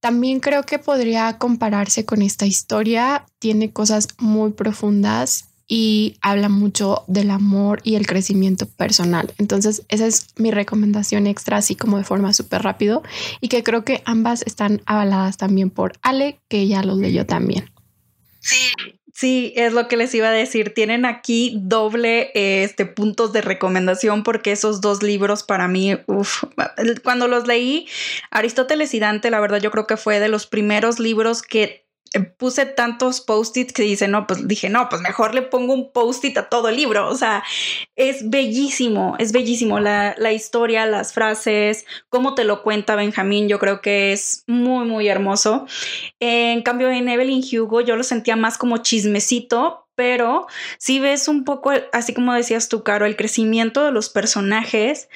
También 0.00 0.40
creo 0.40 0.64
que 0.64 0.78
podría 0.78 1.38
compararse 1.38 2.04
con 2.04 2.22
esta 2.22 2.46
historia, 2.46 3.24
tiene 3.38 3.72
cosas 3.72 4.08
muy 4.18 4.50
profundas 4.50 5.46
y 5.68 6.16
habla 6.20 6.48
mucho 6.48 7.04
del 7.06 7.30
amor 7.30 7.80
y 7.84 7.94
el 7.94 8.06
crecimiento 8.06 8.66
personal. 8.66 9.32
Entonces, 9.38 9.84
esa 9.88 10.06
es 10.06 10.26
mi 10.36 10.50
recomendación 10.50 11.26
extra, 11.26 11.56
así 11.56 11.76
como 11.76 11.98
de 11.98 12.04
forma 12.04 12.32
súper 12.32 12.62
rápido, 12.62 13.02
y 13.40 13.48
que 13.48 13.62
creo 13.62 13.84
que 13.84 14.02
ambas 14.04 14.42
están 14.42 14.82
avaladas 14.86 15.36
también 15.38 15.70
por 15.70 15.92
Ale, 16.02 16.40
que 16.48 16.66
ya 16.66 16.82
los 16.82 16.98
leyó 16.98 17.24
también. 17.24 17.71
Sí. 18.42 18.72
Sí, 19.14 19.52
es 19.56 19.74
lo 19.74 19.88
que 19.88 19.98
les 19.98 20.14
iba 20.14 20.28
a 20.28 20.32
decir. 20.32 20.72
Tienen 20.72 21.04
aquí 21.04 21.58
doble 21.60 22.30
este, 22.34 22.86
puntos 22.86 23.32
de 23.34 23.42
recomendación 23.42 24.22
porque 24.22 24.52
esos 24.52 24.80
dos 24.80 25.02
libros 25.02 25.42
para 25.42 25.68
mí, 25.68 25.98
uff, 26.06 26.44
cuando 27.04 27.28
los 27.28 27.46
leí, 27.46 27.86
Aristóteles 28.30 28.94
y 28.94 29.00
Dante, 29.00 29.30
la 29.30 29.38
verdad 29.38 29.60
yo 29.60 29.70
creo 29.70 29.86
que 29.86 29.98
fue 29.98 30.18
de 30.18 30.28
los 30.28 30.46
primeros 30.46 30.98
libros 30.98 31.42
que 31.42 31.81
puse 32.20 32.66
tantos 32.66 33.20
post-its 33.20 33.72
que 33.72 33.82
dice, 33.82 34.08
no, 34.08 34.26
pues 34.26 34.46
dije, 34.46 34.68
no, 34.68 34.88
pues 34.88 35.02
mejor 35.02 35.34
le 35.34 35.42
pongo 35.42 35.74
un 35.74 35.92
post-it 35.92 36.36
a 36.38 36.48
todo 36.48 36.68
el 36.68 36.76
libro. 36.76 37.08
O 37.08 37.14
sea, 37.14 37.42
es 37.96 38.28
bellísimo, 38.28 39.16
es 39.18 39.32
bellísimo 39.32 39.80
la, 39.80 40.14
la, 40.18 40.32
historia, 40.32 40.86
las 40.86 41.12
frases, 41.12 41.86
cómo 42.08 42.34
te 42.34 42.44
lo 42.44 42.62
cuenta 42.62 42.96
Benjamín, 42.96 43.48
yo 43.48 43.58
creo 43.58 43.80
que 43.80 44.12
es 44.12 44.44
muy, 44.46 44.86
muy 44.86 45.08
hermoso. 45.08 45.66
En 46.20 46.62
cambio, 46.62 46.90
en 46.90 47.08
Evelyn 47.08 47.42
Hugo 47.42 47.80
yo 47.80 47.96
lo 47.96 48.02
sentía 48.02 48.36
más 48.36 48.58
como 48.58 48.78
chismecito, 48.78 49.88
pero 49.94 50.46
si 50.78 51.00
ves 51.00 51.28
un 51.28 51.44
poco, 51.44 51.72
así 51.92 52.14
como 52.14 52.32
decías 52.32 52.68
tú, 52.68 52.82
Caro, 52.82 53.06
el 53.06 53.16
crecimiento 53.16 53.84
de 53.84 53.92
los 53.92 54.08
personajes, 54.08 55.08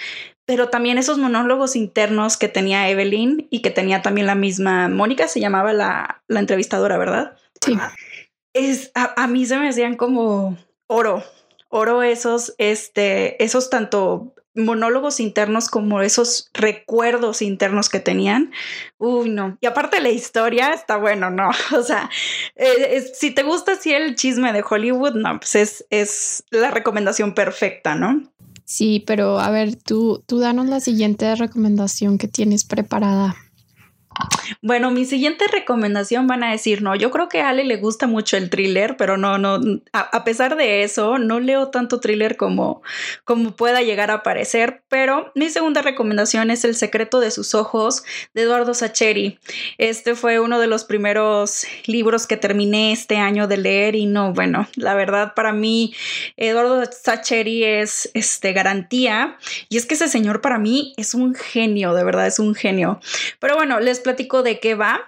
pero 0.46 0.68
también 0.68 0.96
esos 0.96 1.18
monólogos 1.18 1.76
internos 1.76 2.36
que 2.36 2.48
tenía 2.48 2.88
Evelyn 2.88 3.48
y 3.50 3.60
que 3.60 3.70
tenía 3.70 4.00
también 4.00 4.26
la 4.26 4.36
misma 4.36 4.88
Mónica, 4.88 5.28
se 5.28 5.40
llamaba 5.40 5.72
la, 5.72 6.22
la 6.28 6.40
entrevistadora, 6.40 6.96
¿verdad? 6.96 7.36
Sí. 7.60 7.76
Es, 8.54 8.92
a, 8.94 9.22
a, 9.22 9.26
mí 9.26 9.44
se 9.44 9.58
me 9.58 9.68
hacían 9.68 9.96
como 9.96 10.56
oro, 10.86 11.22
oro 11.68 12.02
esos, 12.02 12.54
este, 12.58 13.42
esos 13.44 13.68
tanto 13.68 14.32
monólogos 14.56 15.20
internos 15.20 15.68
como 15.68 16.00
esos 16.00 16.50
recuerdos 16.54 17.42
internos 17.42 17.88
que 17.88 18.00
tenían. 18.00 18.52
Uy, 18.98 19.28
no. 19.28 19.58
Y 19.60 19.66
aparte 19.66 20.00
la 20.00 20.08
historia 20.08 20.72
está 20.72 20.96
bueno, 20.96 21.30
¿no? 21.30 21.50
O 21.76 21.82
sea, 21.82 22.10
eh, 22.54 23.04
si 23.14 23.30
te 23.32 23.42
gusta 23.42 23.72
así 23.72 23.92
el 23.92 24.16
chisme 24.16 24.52
de 24.52 24.64
Hollywood, 24.68 25.14
no, 25.14 25.38
pues 25.38 25.54
es, 25.56 25.86
es 25.90 26.44
la 26.50 26.70
recomendación 26.70 27.34
perfecta, 27.34 27.94
¿no? 27.94 28.32
Sí, 28.66 29.02
pero 29.06 29.38
a 29.38 29.48
ver, 29.50 29.76
tú, 29.76 30.24
tú 30.26 30.40
danos 30.40 30.66
la 30.66 30.80
siguiente 30.80 31.32
recomendación 31.36 32.18
que 32.18 32.26
tienes 32.26 32.64
preparada. 32.64 33.36
Bueno, 34.62 34.90
mi 34.90 35.04
siguiente 35.04 35.46
recomendación 35.48 36.26
van 36.26 36.44
a 36.44 36.50
decir, 36.50 36.82
no, 36.82 36.94
yo 36.94 37.10
creo 37.10 37.28
que 37.28 37.40
a 37.40 37.50
Ale 37.50 37.64
le 37.64 37.76
gusta 37.76 38.06
mucho 38.06 38.36
el 38.36 38.50
thriller, 38.50 38.96
pero 38.96 39.16
no, 39.16 39.38
no, 39.38 39.60
a, 39.92 40.24
pesar 40.24 40.56
de 40.56 40.82
eso, 40.82 41.18
no 41.18 41.40
leo 41.40 41.68
tanto 41.68 42.00
thriller 42.00 42.36
como, 42.36 42.82
como 43.24 43.56
pueda 43.56 43.82
llegar 43.82 44.10
a 44.10 44.22
parecer, 44.22 44.82
pero 44.88 45.30
mi 45.34 45.50
segunda 45.50 45.82
recomendación 45.82 46.50
es 46.50 46.64
El 46.64 46.74
secreto 46.74 47.20
de 47.20 47.30
sus 47.30 47.54
ojos 47.54 48.04
de 48.34 48.42
Eduardo 48.42 48.74
Sacheri. 48.74 49.38
Este 49.78 50.14
fue 50.14 50.40
uno 50.40 50.58
de 50.58 50.66
los 50.66 50.84
primeros 50.84 51.66
libros 51.86 52.26
que 52.26 52.36
terminé 52.36 52.92
este 52.92 53.16
año 53.16 53.48
de 53.48 53.56
leer 53.56 53.94
y 53.94 54.06
no, 54.06 54.32
bueno, 54.32 54.68
la 54.76 54.94
verdad 54.94 55.34
para 55.34 55.52
mí 55.52 55.94
Eduardo 56.36 56.84
Sacheri 56.90 57.64
es 57.64 58.10
este 58.14 58.52
garantía 58.52 59.36
y 59.68 59.76
es 59.76 59.86
que 59.86 59.94
ese 59.94 60.08
señor 60.08 60.40
para 60.40 60.58
mí 60.58 60.94
es 60.96 61.14
un 61.14 61.34
genio, 61.34 61.94
de 61.94 62.04
verdad 62.04 62.26
es 62.26 62.38
un 62.38 62.54
genio. 62.54 63.00
Pero 63.40 63.56
bueno, 63.56 63.80
les 63.80 64.00
platico 64.06 64.44
de 64.44 64.60
qué 64.60 64.76
va. 64.76 65.00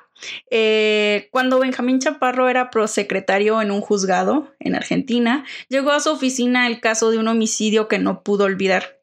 Eh, 0.50 1.28
cuando 1.30 1.60
Benjamín 1.60 2.00
Chaparro 2.00 2.48
era 2.48 2.70
prosecretario 2.70 3.62
en 3.62 3.70
un 3.70 3.80
juzgado 3.80 4.52
en 4.58 4.74
Argentina, 4.74 5.44
llegó 5.68 5.92
a 5.92 6.00
su 6.00 6.10
oficina 6.10 6.66
el 6.66 6.80
caso 6.80 7.12
de 7.12 7.18
un 7.18 7.28
homicidio 7.28 7.86
que 7.86 8.00
no 8.00 8.24
pudo 8.24 8.44
olvidar. 8.44 9.00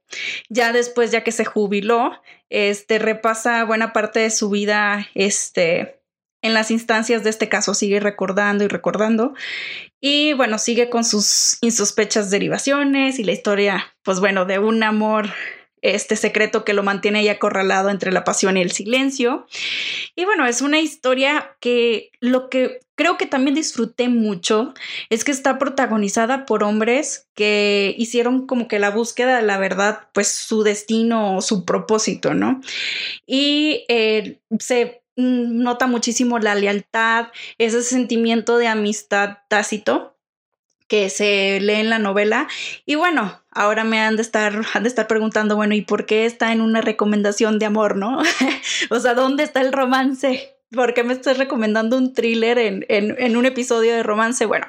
Ya 0.49 0.73
después, 0.73 1.11
ya 1.11 1.23
que 1.23 1.31
se 1.31 1.45
jubiló, 1.45 2.11
este 2.49 2.99
repasa 2.99 3.63
buena 3.63 3.93
parte 3.93 4.19
de 4.19 4.29
su 4.29 4.49
vida 4.49 5.07
este, 5.15 6.01
en 6.41 6.53
las 6.53 6.71
instancias 6.71 7.23
de 7.23 7.29
este 7.29 7.47
caso, 7.47 7.73
sigue 7.73 8.01
recordando 8.01 8.65
y 8.65 8.67
recordando. 8.67 9.33
Y 10.01 10.33
bueno, 10.33 10.59
sigue 10.59 10.89
con 10.89 11.05
sus 11.05 11.57
insospechas 11.61 12.29
derivaciones 12.29 13.17
y 13.17 13.23
la 13.23 13.31
historia, 13.31 13.95
pues 14.03 14.19
bueno, 14.19 14.43
de 14.43 14.59
un 14.59 14.83
amor 14.83 15.29
este 15.93 16.15
secreto 16.15 16.65
que 16.65 16.73
lo 16.73 16.83
mantiene 16.83 17.19
ahí 17.19 17.29
acorralado 17.29 17.89
entre 17.89 18.11
la 18.11 18.23
pasión 18.23 18.57
y 18.57 18.61
el 18.61 18.71
silencio. 18.71 19.45
Y 20.15 20.25
bueno, 20.25 20.45
es 20.45 20.61
una 20.61 20.79
historia 20.79 21.55
que 21.59 22.11
lo 22.19 22.49
que 22.49 22.79
creo 22.95 23.17
que 23.17 23.25
también 23.27 23.55
disfruté 23.55 24.09
mucho 24.09 24.73
es 25.09 25.23
que 25.23 25.31
está 25.31 25.59
protagonizada 25.59 26.45
por 26.45 26.63
hombres 26.63 27.27
que 27.35 27.93
hicieron 27.97 28.47
como 28.47 28.67
que 28.67 28.79
la 28.79 28.89
búsqueda 28.89 29.37
de 29.37 29.43
la 29.43 29.57
verdad, 29.57 30.07
pues 30.13 30.29
su 30.29 30.63
destino 30.63 31.37
o 31.37 31.41
su 31.41 31.65
propósito, 31.65 32.33
¿no? 32.33 32.61
Y 33.27 33.85
eh, 33.89 34.39
se 34.59 35.01
nota 35.17 35.87
muchísimo 35.87 36.39
la 36.39 36.55
lealtad, 36.55 37.27
ese 37.57 37.83
sentimiento 37.83 38.57
de 38.57 38.67
amistad 38.67 39.37
tácito 39.47 40.14
que 40.87 41.09
se 41.09 41.59
lee 41.59 41.75
en 41.75 41.89
la 41.89 41.99
novela. 41.99 42.47
Y 42.85 42.95
bueno, 42.95 43.41
ahora 43.51 43.83
me 43.83 43.99
han 43.99 44.15
de 44.15 44.21
estar, 44.21 44.61
han 44.73 44.83
de 44.83 44.89
estar 44.89 45.07
preguntando, 45.07 45.55
bueno, 45.55 45.75
¿y 45.75 45.81
por 45.81 46.05
qué 46.05 46.25
está 46.25 46.51
en 46.51 46.61
una 46.61 46.81
recomendación 46.81 47.59
de 47.59 47.65
amor, 47.65 47.95
no? 47.95 48.21
o 48.89 48.99
sea, 48.99 49.13
¿dónde 49.13 49.43
está 49.43 49.61
el 49.61 49.73
romance? 49.73 50.57
¿Por 50.71 50.93
qué 50.93 51.03
me 51.03 51.13
estás 51.13 51.37
recomendando 51.37 51.97
un 51.97 52.13
thriller 52.13 52.57
en, 52.57 52.85
en, 52.89 53.37
un 53.37 53.45
episodio 53.45 53.95
de 53.95 54.03
romance? 54.03 54.45
Bueno, 54.45 54.67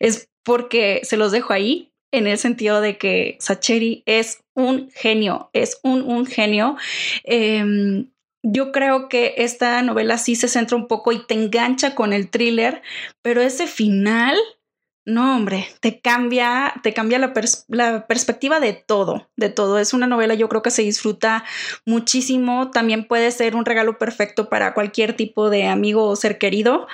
es 0.00 0.28
porque 0.42 1.00
se 1.04 1.16
los 1.16 1.30
dejo 1.30 1.52
ahí 1.52 1.92
en 2.10 2.26
el 2.26 2.38
sentido 2.38 2.80
de 2.80 2.96
que 2.98 3.36
Sacheri 3.38 4.02
es 4.06 4.42
un 4.54 4.90
genio, 4.94 5.50
es 5.52 5.78
un, 5.82 6.02
un 6.02 6.26
genio. 6.26 6.76
Eh, 7.24 8.06
yo 8.42 8.70
creo 8.70 9.08
que 9.08 9.34
esta 9.38 9.82
novela 9.82 10.18
sí 10.18 10.36
se 10.36 10.48
centra 10.48 10.76
un 10.76 10.86
poco 10.86 11.12
y 11.12 11.26
te 11.26 11.34
engancha 11.34 11.94
con 11.94 12.12
el 12.12 12.30
thriller, 12.30 12.80
pero 13.22 13.42
ese 13.42 13.66
final 13.66 14.36
no, 15.06 15.36
hombre, 15.36 15.68
te 15.78 16.00
cambia, 16.00 16.74
te 16.82 16.92
cambia 16.92 17.20
la, 17.20 18.06
perspectiva 18.08 18.58
de 18.58 18.72
todo, 18.72 19.28
de 19.36 19.50
todo. 19.50 19.78
Es 19.78 19.94
una 19.94 20.08
novela, 20.08 20.34
yo 20.34 20.48
creo 20.48 20.62
que 20.62 20.72
se 20.72 20.82
disfruta 20.82 21.44
muchísimo. 21.84 22.72
También 22.72 23.06
puede 23.06 23.30
ser 23.30 23.54
un 23.54 23.64
regalo 23.64 23.98
perfecto 23.98 24.48
para 24.48 24.74
cualquier 24.74 25.14
tipo 25.14 25.48
de 25.48 25.68
amigo 25.68 26.08
o 26.08 26.16
ser 26.16 26.38
querido, 26.38 26.88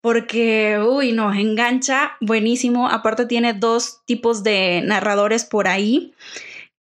porque, 0.00 0.78
uy, 0.78 1.10
no, 1.10 1.34
engancha 1.34 2.12
buenísimo. 2.20 2.88
Aparte 2.88 3.26
tiene 3.26 3.54
dos 3.54 4.02
tipos 4.04 4.44
de 4.44 4.80
narradores 4.84 5.44
por 5.44 5.66
ahí. 5.66 6.14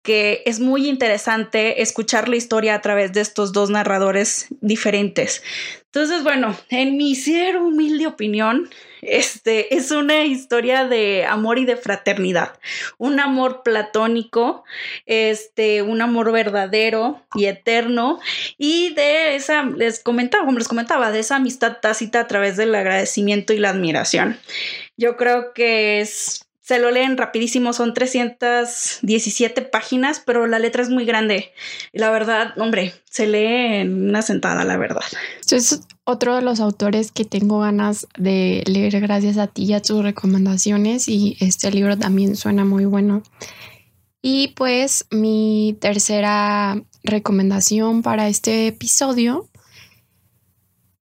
que 0.02 0.42
es 0.44 0.60
muy 0.60 0.86
interesante 0.86 1.80
escuchar 1.80 2.28
la 2.28 2.36
historia 2.36 2.74
a 2.74 2.82
través 2.82 3.14
de 3.14 3.22
estos 3.22 3.52
dos 3.52 3.70
narradores 3.70 4.48
diferentes. 4.60 5.42
Entonces, 5.86 6.22
bueno, 6.22 6.54
en 6.68 6.98
mi 6.98 7.14
ser 7.14 7.56
humilde 7.56 8.06
opinión, 8.06 8.68
este 9.06 9.74
es 9.74 9.90
una 9.90 10.24
historia 10.24 10.84
de 10.86 11.24
amor 11.24 11.58
y 11.58 11.64
de 11.64 11.76
fraternidad, 11.76 12.58
un 12.98 13.20
amor 13.20 13.62
platónico, 13.62 14.64
este, 15.06 15.82
un 15.82 16.02
amor 16.02 16.32
verdadero 16.32 17.22
y 17.34 17.46
eterno 17.46 18.20
y 18.58 18.94
de 18.94 19.36
esa 19.36 19.62
les 19.64 20.00
comentaba, 20.00 20.44
como 20.44 20.58
les 20.58 20.68
comentaba, 20.68 21.10
de 21.10 21.20
esa 21.20 21.36
amistad 21.36 21.78
tácita 21.80 22.20
a 22.20 22.26
través 22.26 22.56
del 22.56 22.74
agradecimiento 22.74 23.52
y 23.52 23.58
la 23.58 23.70
admiración. 23.70 24.38
Yo 24.96 25.16
creo 25.16 25.52
que 25.54 26.00
es 26.00 26.43
se 26.64 26.78
lo 26.78 26.90
leen 26.90 27.18
rapidísimo, 27.18 27.74
son 27.74 27.92
317 27.92 29.60
páginas, 29.60 30.22
pero 30.24 30.46
la 30.46 30.58
letra 30.58 30.82
es 30.82 30.88
muy 30.88 31.04
grande. 31.04 31.52
Y 31.92 31.98
la 31.98 32.10
verdad, 32.10 32.58
hombre, 32.58 32.94
se 33.04 33.26
lee 33.26 33.80
en 33.80 34.08
una 34.08 34.22
sentada, 34.22 34.64
la 34.64 34.78
verdad. 34.78 35.02
Es 35.50 35.82
otro 36.04 36.36
de 36.36 36.40
los 36.40 36.60
autores 36.60 37.12
que 37.12 37.26
tengo 37.26 37.60
ganas 37.60 38.06
de 38.16 38.64
leer 38.66 38.98
gracias 39.02 39.36
a 39.36 39.46
ti 39.46 39.64
y 39.64 39.74
a 39.74 39.82
tus 39.82 40.02
recomendaciones 40.02 41.06
y 41.06 41.36
este 41.38 41.70
libro 41.70 41.98
también 41.98 42.34
suena 42.34 42.64
muy 42.64 42.86
bueno. 42.86 43.22
Y 44.22 44.48
pues 44.56 45.04
mi 45.10 45.76
tercera 45.82 46.82
recomendación 47.02 48.00
para 48.00 48.28
este 48.28 48.68
episodio 48.68 49.50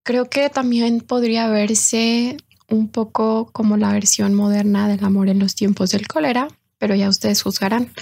creo 0.03 0.29
que 0.29 0.49
también 0.49 0.99
podría 0.99 1.47
verse 1.47 2.35
un 2.73 2.89
poco 2.89 3.49
como 3.53 3.77
la 3.77 3.91
versión 3.91 4.33
moderna 4.33 4.87
del 4.87 5.03
amor 5.03 5.29
en 5.29 5.39
los 5.39 5.55
tiempos 5.55 5.91
del 5.91 6.07
cólera, 6.07 6.47
pero 6.77 6.95
ya 6.95 7.07
ustedes 7.07 7.41
juzgarán. 7.41 7.93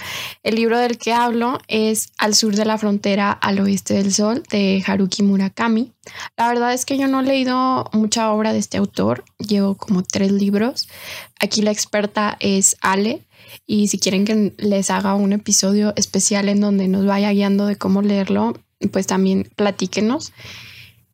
El 0.42 0.56
libro 0.56 0.76
del 0.76 0.98
que 0.98 1.12
hablo 1.12 1.58
es 1.68 2.10
Al 2.18 2.34
sur 2.34 2.56
de 2.56 2.64
la 2.64 2.78
frontera, 2.78 3.30
al 3.30 3.60
oeste 3.60 3.94
del 3.94 4.12
sol, 4.12 4.42
de 4.50 4.82
Haruki 4.84 5.22
Murakami. 5.22 5.92
La 6.36 6.48
verdad 6.48 6.74
es 6.74 6.84
que 6.84 6.98
yo 6.98 7.06
no 7.06 7.20
he 7.20 7.24
leído 7.24 7.88
mucha 7.92 8.32
obra 8.32 8.52
de 8.52 8.58
este 8.58 8.78
autor, 8.78 9.24
llevo 9.38 9.76
como 9.76 10.02
tres 10.02 10.32
libros. 10.32 10.88
Aquí 11.38 11.62
la 11.62 11.70
experta 11.70 12.36
es 12.40 12.76
Ale. 12.80 13.22
Y 13.66 13.88
si 13.88 13.98
quieren 13.98 14.24
que 14.24 14.54
les 14.56 14.90
haga 14.90 15.14
un 15.14 15.32
episodio 15.32 15.92
especial 15.94 16.48
en 16.48 16.60
donde 16.60 16.88
nos 16.88 17.06
vaya 17.06 17.30
guiando 17.30 17.66
de 17.66 17.76
cómo 17.76 18.02
leerlo, 18.02 18.58
pues 18.90 19.06
también 19.06 19.48
platíquenos. 19.54 20.32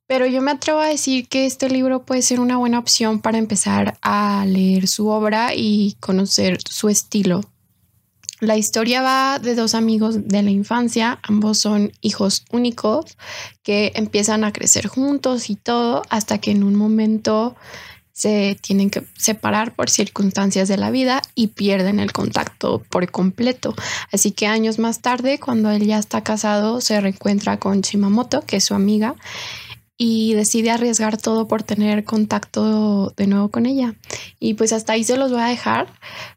Pero 0.09 0.27
yo 0.27 0.41
me 0.41 0.53
atrevo 0.53 0.81
a 0.81 0.87
decir 0.87 1.29
que 1.29 1.45
este 1.45 1.69
libro 1.69 2.03
puede 2.03 2.23
ser 2.23 2.41
una 2.41 2.57
buena 2.57 2.79
opción 2.79 3.21
para 3.21 3.37
empezar 3.37 3.99
a 4.01 4.45
leer 4.47 4.89
su 4.89 5.09
obra 5.09 5.55
y 5.55 5.97
conocer 6.01 6.59
su 6.67 6.89
estilo. 6.89 7.43
La 8.41 8.57
historia 8.57 9.03
va 9.03 9.39
de 9.39 9.55
dos 9.55 9.75
amigos 9.75 10.27
de 10.27 10.43
la 10.43 10.51
infancia, 10.51 11.19
ambos 11.25 11.59
son 11.59 11.93
hijos 12.01 12.47
únicos 12.51 13.19
que 13.63 13.93
empiezan 13.97 14.45
a 14.45 14.53
crecer 14.53 14.87
juntos 14.87 15.51
y 15.51 15.57
todo 15.57 16.03
hasta 16.09 16.39
que 16.39 16.53
en 16.53 16.65
un 16.65 16.75
momento 16.75 17.55
se 18.13 18.57
tienen 18.63 18.89
que 18.89 19.05
separar 19.17 19.75
por 19.75 19.91
circunstancias 19.91 20.69
de 20.69 20.79
la 20.79 20.91
vida 20.91 21.21
y 21.35 21.49
pierden 21.49 22.01
el 22.01 22.13
contacto 22.13 22.83
por 22.89 23.11
completo. 23.11 23.75
Así 24.11 24.33
que 24.33 24.47
años 24.47 24.79
más 24.79 25.03
tarde, 25.03 25.39
cuando 25.39 25.71
él 25.71 25.87
ya 25.87 25.99
está 25.99 26.25
casado, 26.25 26.81
se 26.81 26.99
reencuentra 27.01 27.59
con 27.59 27.83
Shimamoto, 27.83 28.41
que 28.41 28.57
es 28.57 28.65
su 28.65 28.75
amiga, 28.75 29.15
y 30.01 30.33
decide 30.35 30.71
arriesgar 30.71 31.19
todo 31.19 31.49
por 31.49 31.65
tener 31.65 32.05
contacto 32.05 33.13
de 33.17 33.27
nuevo 33.27 33.51
con 33.51 33.67
ella. 33.67 33.97
Y 34.39 34.55
pues 34.55 34.73
hasta 34.73 34.93
ahí 34.93 35.03
se 35.03 35.17
los 35.17 35.33
voy 35.33 35.41
a 35.41 35.47
dejar 35.47 35.89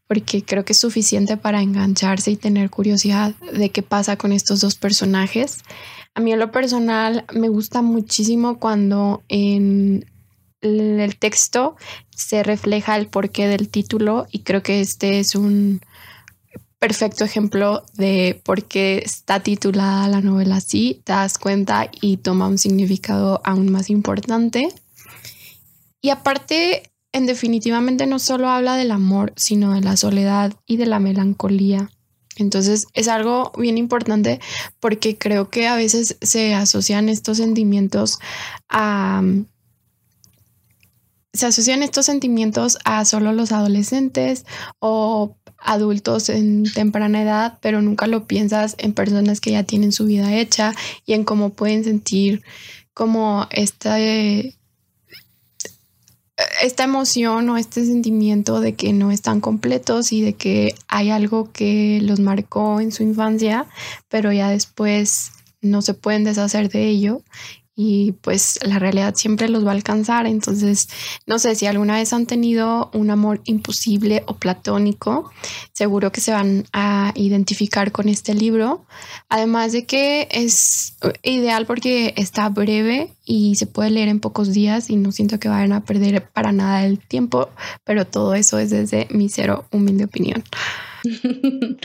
porque 0.07 0.43
creo 0.43 0.65
que 0.65 0.73
es 0.73 0.79
suficiente 0.79 1.37
para 1.37 1.61
engancharse 1.61 2.31
y 2.31 2.37
tener 2.37 2.71
curiosidad 2.71 3.35
de 3.53 3.69
qué 3.69 3.83
pasa 3.83 4.17
con 4.17 4.31
estos 4.31 4.61
dos 4.61 4.75
personajes. 4.75 5.59
A 6.15 6.21
mí 6.21 6.33
en 6.33 6.39
lo 6.39 6.51
personal 6.51 7.23
me 7.33 7.49
gusta 7.49 7.83
muchísimo 7.83 8.57
cuando 8.57 9.21
en 9.29 10.05
el 10.61 11.17
texto 11.17 11.75
se 12.09 12.43
refleja 12.43 12.97
el 12.97 13.07
porqué 13.07 13.47
del 13.47 13.69
título 13.69 14.27
y 14.31 14.39
creo 14.39 14.63
que 14.63 14.81
este 14.81 15.19
es 15.19 15.35
un 15.35 15.81
perfecto 16.81 17.23
ejemplo 17.23 17.85
de 17.93 18.41
por 18.43 18.63
qué 18.63 19.03
está 19.05 19.39
titulada 19.39 20.07
la 20.07 20.19
novela 20.19 20.55
así, 20.55 21.03
te 21.03 21.13
das 21.13 21.37
cuenta 21.37 21.91
y 22.01 22.17
toma 22.17 22.47
un 22.47 22.57
significado 22.57 23.39
aún 23.43 23.71
más 23.71 23.91
importante. 23.91 24.67
Y 26.01 26.09
aparte, 26.09 26.91
en 27.11 27.27
definitivamente 27.27 28.07
no 28.07 28.17
solo 28.17 28.49
habla 28.49 28.77
del 28.77 28.89
amor, 28.89 29.31
sino 29.35 29.75
de 29.75 29.81
la 29.81 29.95
soledad 29.95 30.53
y 30.65 30.77
de 30.77 30.87
la 30.87 30.97
melancolía. 30.97 31.91
Entonces 32.35 32.87
es 32.95 33.07
algo 33.07 33.51
bien 33.59 33.77
importante 33.77 34.39
porque 34.79 35.19
creo 35.19 35.51
que 35.51 35.67
a 35.67 35.75
veces 35.75 36.17
se 36.23 36.55
asocian 36.55 37.09
estos 37.09 37.37
sentimientos 37.37 38.17
a... 38.69 39.21
Se 41.33 41.45
asocian 41.45 41.81
estos 41.81 42.05
sentimientos 42.05 42.77
a 42.83 43.05
solo 43.05 43.31
los 43.31 43.51
adolescentes 43.51 44.45
o 44.79 45.35
adultos 45.61 46.29
en 46.29 46.63
temprana 46.73 47.21
edad, 47.21 47.59
pero 47.61 47.81
nunca 47.81 48.07
lo 48.07 48.25
piensas 48.25 48.75
en 48.79 48.93
personas 48.93 49.39
que 49.39 49.51
ya 49.51 49.63
tienen 49.63 49.91
su 49.91 50.05
vida 50.05 50.35
hecha 50.35 50.73
y 51.05 51.13
en 51.13 51.23
cómo 51.23 51.51
pueden 51.51 51.83
sentir 51.83 52.43
como 52.93 53.47
esta, 53.51 53.99
esta 53.99 54.53
emoción 56.83 57.49
o 57.49 57.57
este 57.57 57.85
sentimiento 57.85 58.59
de 58.59 58.73
que 58.73 58.91
no 58.91 59.11
están 59.11 59.39
completos 59.39 60.11
y 60.11 60.21
de 60.21 60.33
que 60.33 60.75
hay 60.87 61.11
algo 61.11 61.51
que 61.51 61.99
los 62.01 62.19
marcó 62.19 62.81
en 62.81 62.91
su 62.91 63.03
infancia, 63.03 63.67
pero 64.09 64.31
ya 64.31 64.49
después 64.49 65.31
no 65.61 65.81
se 65.81 65.93
pueden 65.93 66.23
deshacer 66.23 66.69
de 66.69 66.87
ello 66.87 67.21
y 67.75 68.11
pues 68.13 68.59
la 68.63 68.79
realidad 68.79 69.15
siempre 69.15 69.47
los 69.49 69.65
va 69.65 69.71
a 69.71 69.73
alcanzar. 69.73 70.25
Entonces, 70.27 70.89
no 71.25 71.39
sé 71.39 71.55
si 71.55 71.65
alguna 71.65 71.95
vez 71.95 72.11
han 72.13 72.25
tenido 72.25 72.91
un 72.93 73.09
amor 73.09 73.41
imposible 73.45 74.23
o 74.27 74.35
platónico, 74.35 75.31
seguro 75.73 76.11
que 76.11 76.21
se 76.21 76.31
van 76.31 76.65
a 76.73 77.11
identificar 77.15 77.91
con 77.91 78.09
este 78.09 78.33
libro. 78.33 78.85
Además 79.29 79.71
de 79.71 79.85
que 79.85 80.27
es 80.31 80.95
ideal 81.23 81.65
porque 81.65 82.13
está 82.17 82.49
breve 82.49 83.13
y 83.25 83.55
se 83.55 83.67
puede 83.67 83.89
leer 83.89 84.09
en 84.09 84.19
pocos 84.19 84.51
días 84.51 84.89
y 84.89 84.97
no 84.97 85.11
siento 85.11 85.39
que 85.39 85.49
vayan 85.49 85.73
a 85.73 85.85
perder 85.85 86.29
para 86.29 86.51
nada 86.51 86.85
el 86.85 86.99
tiempo, 86.99 87.49
pero 87.85 88.05
todo 88.05 88.35
eso 88.35 88.59
es 88.59 88.69
desde 88.69 89.07
mi 89.11 89.29
cero 89.29 89.65
humilde 89.71 90.05
opinión. 90.05 90.43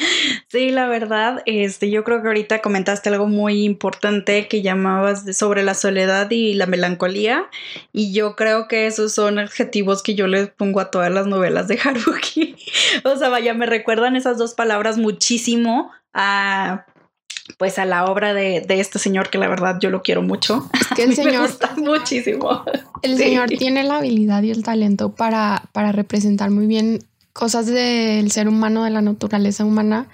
Sí, 0.49 0.71
la 0.71 0.87
verdad, 0.87 1.43
este, 1.47 1.91
yo 1.91 2.05
creo 2.05 2.23
que 2.23 2.29
ahorita 2.29 2.61
comentaste 2.61 3.09
algo 3.09 3.27
muy 3.27 3.65
importante 3.65 4.49
que 4.49 4.63
llamabas 4.63 5.37
sobre 5.37 5.63
la 5.63 5.75
soledad 5.75 6.31
y 6.31 6.55
la 6.55 6.67
melancolía, 6.67 7.47
y 7.93 8.13
yo 8.13 8.37
creo 8.37 8.69
que 8.69 8.87
esos 8.87 9.13
son 9.13 9.39
adjetivos 9.39 10.03
que 10.03 10.15
yo 10.15 10.27
les 10.27 10.49
pongo 10.49 10.81
a 10.81 10.91
todas 10.91 11.13
las 11.13 11.27
novelas 11.27 11.69
de 11.69 11.79
Haruki. 11.83 12.57
o 13.05 13.17
sea, 13.17 13.29
vaya, 13.29 13.55
me 13.55 13.67
recuerdan 13.67 14.17
esas 14.17 14.39
dos 14.39 14.55
palabras 14.55 14.99
muchísimo 14.99 15.91
a 16.15 16.87
pues 17.59 17.79
a 17.79 17.85
la 17.85 18.07
obra 18.07 18.35
de, 18.35 18.65
este 18.69 18.99
señor 18.99 19.31
que 19.31 19.39
la 19.39 19.49
verdad 19.49 19.79
yo 19.81 19.91
lo 19.91 20.03
quiero 20.03 20.23
mucho. 20.23 20.69
Es 20.81 20.89
que 20.97 21.03
el 21.05 21.15
señor 21.15 21.43
gusta 21.47 21.75
muchísimo. 21.77 22.65
El 23.03 23.17
señor 23.17 23.49
tiene 23.51 23.85
la 23.85 23.99
habilidad 23.99 24.43
y 24.43 24.51
el 24.51 24.63
talento 24.63 25.15
para, 25.15 25.63
para 25.73 25.93
representar 25.93 26.51
muy 26.51 26.67
bien 26.67 27.05
cosas 27.37 27.67
del 27.67 28.31
ser 28.31 28.49
humano, 28.49 28.85
de 28.85 28.91
la 28.91 29.03
naturaleza 29.03 29.65
humana, 29.65 30.09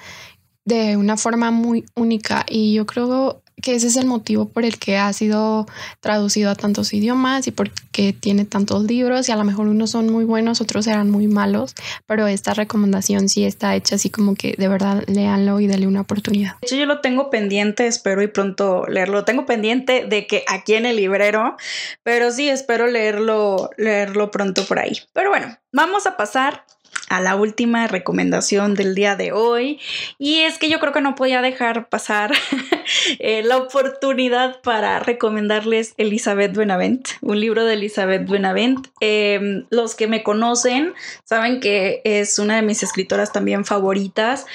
de 0.65 0.97
una 0.97 1.17
forma 1.17 1.53
muy 1.53 1.85
única. 1.95 2.45
Y 2.49 2.75
yo 2.75 2.85
creo 2.85 3.43
que 3.63 3.77
ese 3.77 3.87
es 3.87 3.97
el 3.97 4.07
motivo 4.07 4.49
por 4.49 4.65
el 4.65 4.81
que 4.81 4.97
ha 4.97 5.13
sido 5.13 5.67
traducido 6.01 6.51
a 6.51 6.57
tantos 6.57 6.93
idiomas 6.93 7.47
y 7.47 7.53
porque 7.53 8.13
tiene 8.13 8.45
tantos 8.45 8.83
libros 8.83 9.29
y 9.29 9.33
a 9.33 9.37
lo 9.37 9.45
mejor 9.45 9.69
unos 9.69 9.91
son 9.91 10.11
muy 10.11 10.25
buenos, 10.25 10.61
otros 10.61 10.89
eran 10.89 11.11
muy 11.11 11.29
malos, 11.29 11.77
pero 12.07 12.27
esta 12.27 12.55
recomendación 12.55 13.29
sí 13.29 13.45
está 13.45 13.77
hecha 13.77 13.95
así 13.95 14.11
como 14.11 14.35
que 14.35 14.57
de 14.59 14.67
verdad 14.67 15.05
léanlo 15.07 15.61
y 15.61 15.69
dale 15.69 15.87
una 15.87 16.01
oportunidad. 16.01 16.55
De 16.61 16.67
hecho 16.67 16.77
yo 16.77 16.87
lo 16.87 17.01
tengo 17.01 17.31
pendiente, 17.31 17.87
espero 17.87 18.21
y 18.23 18.27
pronto 18.27 18.85
leerlo. 18.89 19.25
tengo 19.25 19.47
pendiente 19.47 20.07
de 20.07 20.27
que 20.27 20.45
aquí 20.49 20.75
en 20.75 20.87
el 20.87 20.97
librero, 20.97 21.57
pero 22.03 22.33
sí 22.33 22.49
espero 22.49 22.89
leerlo 22.89 23.71
leerlo 23.77 24.33
pronto 24.33 24.65
por 24.65 24.81
ahí. 24.81 24.99
Pero 25.13 25.31
bueno, 25.31 25.57
vamos 25.73 26.07
a 26.07 26.17
pasar 26.17 26.65
a 27.13 27.21
la 27.21 27.37
última 27.37 27.87
recomendación 27.89 28.75
del 28.75 28.95
día 28.95 29.17
de 29.17 29.33
hoy 29.33 29.79
y 30.19 30.41
es 30.41 30.59
que 30.59 30.71
yo 30.71 30.81
creo 30.81 30.95
que 30.95 31.03
no 31.03 31.15
podía 31.15 31.43
dejar 31.43 31.91
pasar 31.91 32.33
eh, 33.19 33.43
la 33.43 33.59
oportunidad 33.59 34.63
para 34.63 34.99
recomendarles 34.99 35.93
Elizabeth 35.99 36.57
Benavent, 36.57 37.09
un 37.21 37.39
libro 37.39 37.67
de 37.67 37.75
Elizabeth 37.75 38.27
Benavent. 38.27 38.87
Em, 39.01 39.67
los 39.69 39.95
que 39.95 40.07
me 40.07 40.23
conocen 40.23 40.95
saben 41.25 41.61
que 41.61 42.01
es 42.05 42.39
una 42.39 42.57
de 42.57 42.63
mis 42.63 42.83
escritoras 42.83 43.31
también 43.31 43.67
favoritas. 43.67 44.47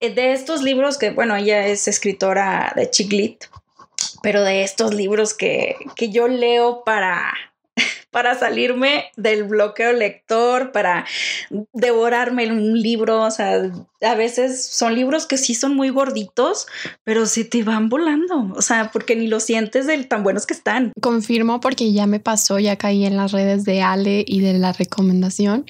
Eh, 0.00 0.08
de 0.14 0.32
estos 0.32 0.62
libros 0.62 0.96
que, 0.96 1.10
bueno, 1.10 1.36
ella 1.36 1.66
es 1.66 1.88
escritora 1.88 2.72
de 2.74 2.88
Chiclit, 2.88 3.44
pero 4.22 4.44
de 4.44 4.62
estos 4.62 4.94
libros 4.94 5.34
que, 5.34 5.76
que 5.94 6.08
yo 6.08 6.26
leo 6.26 6.84
para 6.84 7.34
para 8.10 8.38
salirme 8.38 9.06
del 9.16 9.44
bloqueo 9.44 9.92
lector, 9.92 10.72
para 10.72 11.06
devorarme 11.72 12.50
un 12.50 12.80
libro. 12.80 13.22
O 13.22 13.30
sea, 13.30 13.70
a 14.02 14.14
veces 14.14 14.64
son 14.64 14.94
libros 14.94 15.26
que 15.26 15.38
sí 15.38 15.54
son 15.54 15.74
muy 15.74 15.90
gorditos, 15.90 16.66
pero 17.04 17.26
se 17.26 17.44
te 17.44 17.62
van 17.62 17.88
volando. 17.88 18.52
O 18.56 18.62
sea, 18.62 18.90
porque 18.92 19.16
ni 19.16 19.26
lo 19.26 19.40
sientes 19.40 19.86
del 19.86 20.08
tan 20.08 20.22
buenos 20.22 20.46
que 20.46 20.54
están. 20.54 20.92
Confirmo 21.00 21.60
porque 21.60 21.92
ya 21.92 22.06
me 22.06 22.20
pasó, 22.20 22.58
ya 22.58 22.76
caí 22.76 23.04
en 23.04 23.16
las 23.16 23.32
redes 23.32 23.64
de 23.64 23.82
Ale 23.82 24.24
y 24.26 24.40
de 24.40 24.54
la 24.54 24.72
recomendación 24.72 25.64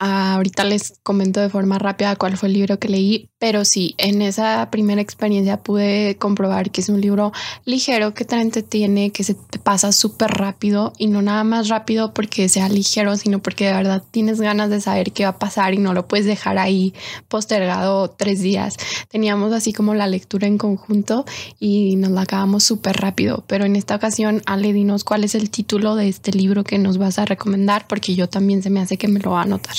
ahorita 0.00 0.64
les 0.64 0.98
comento 1.02 1.40
de 1.40 1.50
forma 1.50 1.78
rápida 1.78 2.16
cuál 2.16 2.36
fue 2.36 2.48
el 2.48 2.54
libro 2.54 2.78
que 2.78 2.88
leí, 2.88 3.29
pero 3.40 3.64
sí, 3.64 3.94
en 3.96 4.20
esa 4.20 4.68
primera 4.70 5.00
experiencia 5.00 5.56
pude 5.56 6.16
comprobar 6.18 6.70
que 6.70 6.82
es 6.82 6.90
un 6.90 7.00
libro 7.00 7.32
ligero 7.64 8.12
que 8.12 8.26
te 8.26 8.38
entretiene, 8.38 9.12
que 9.12 9.24
se 9.24 9.32
te 9.32 9.58
pasa 9.58 9.92
súper 9.92 10.30
rápido 10.30 10.92
y 10.98 11.06
no 11.06 11.22
nada 11.22 11.42
más 11.42 11.68
rápido 11.68 12.12
porque 12.12 12.50
sea 12.50 12.68
ligero, 12.68 13.16
sino 13.16 13.38
porque 13.40 13.64
de 13.64 13.72
verdad 13.72 14.02
tienes 14.10 14.42
ganas 14.42 14.68
de 14.68 14.82
saber 14.82 15.12
qué 15.12 15.24
va 15.24 15.30
a 15.30 15.38
pasar 15.38 15.72
y 15.72 15.78
no 15.78 15.94
lo 15.94 16.06
puedes 16.06 16.26
dejar 16.26 16.58
ahí 16.58 16.92
postergado 17.28 18.10
tres 18.10 18.40
días. 18.40 18.76
Teníamos 19.08 19.54
así 19.54 19.72
como 19.72 19.94
la 19.94 20.06
lectura 20.06 20.46
en 20.46 20.58
conjunto 20.58 21.24
y 21.58 21.96
nos 21.96 22.10
la 22.10 22.22
acabamos 22.22 22.64
súper 22.64 22.98
rápido, 22.98 23.42
pero 23.46 23.64
en 23.64 23.74
esta 23.74 23.96
ocasión, 23.96 24.42
Ale, 24.44 24.74
dinos 24.74 25.02
cuál 25.02 25.24
es 25.24 25.34
el 25.34 25.48
título 25.48 25.96
de 25.96 26.08
este 26.08 26.32
libro 26.32 26.62
que 26.62 26.76
nos 26.76 26.98
vas 26.98 27.18
a 27.18 27.24
recomendar 27.24 27.86
porque 27.88 28.14
yo 28.14 28.28
también 28.28 28.62
se 28.62 28.68
me 28.68 28.80
hace 28.80 28.98
que 28.98 29.08
me 29.08 29.18
lo 29.18 29.30
va 29.30 29.40
a 29.40 29.44
anotar. 29.44 29.76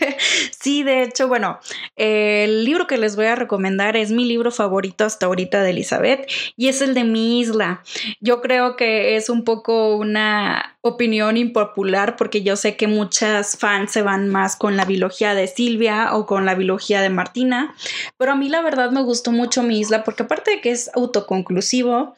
Sí, 0.60 0.82
de 0.82 1.02
hecho, 1.02 1.28
bueno, 1.28 1.58
el 1.96 2.64
libro 2.64 2.86
que 2.86 2.98
les 2.98 3.16
voy 3.16 3.26
a 3.26 3.34
recomendar 3.34 3.96
es 3.96 4.10
mi 4.10 4.24
libro 4.24 4.50
favorito 4.50 5.04
hasta 5.04 5.26
ahorita 5.26 5.62
de 5.62 5.70
Elizabeth 5.70 6.30
y 6.56 6.68
es 6.68 6.82
el 6.82 6.94
de 6.94 7.04
Mi 7.04 7.40
Isla. 7.40 7.82
Yo 8.20 8.40
creo 8.40 8.76
que 8.76 9.16
es 9.16 9.30
un 9.30 9.44
poco 9.44 9.96
una 9.96 10.78
opinión 10.82 11.36
impopular 11.36 12.16
porque 12.16 12.42
yo 12.42 12.56
sé 12.56 12.76
que 12.76 12.86
muchas 12.86 13.58
fans 13.58 13.92
se 13.92 14.00
van 14.02 14.28
más 14.28 14.56
con 14.56 14.76
la 14.76 14.86
biología 14.86 15.34
de 15.34 15.46
Silvia 15.46 16.14
o 16.14 16.24
con 16.24 16.46
la 16.46 16.54
biología 16.54 17.02
de 17.02 17.10
Martina, 17.10 17.74
pero 18.16 18.32
a 18.32 18.34
mí 18.34 18.48
la 18.48 18.62
verdad 18.62 18.90
me 18.90 19.02
gustó 19.02 19.30
mucho 19.30 19.62
Mi 19.62 19.80
Isla 19.80 20.04
porque 20.04 20.22
aparte 20.22 20.52
de 20.52 20.60
que 20.60 20.70
es 20.70 20.90
autoconclusivo, 20.94 22.16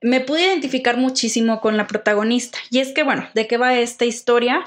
me 0.00 0.20
pude 0.20 0.46
identificar 0.46 0.96
muchísimo 0.96 1.60
con 1.60 1.76
la 1.76 1.86
protagonista. 1.86 2.58
Y 2.70 2.80
es 2.80 2.92
que, 2.92 3.02
bueno, 3.02 3.26
¿de 3.34 3.46
qué 3.46 3.56
va 3.56 3.74
esta 3.74 4.04
historia? 4.04 4.62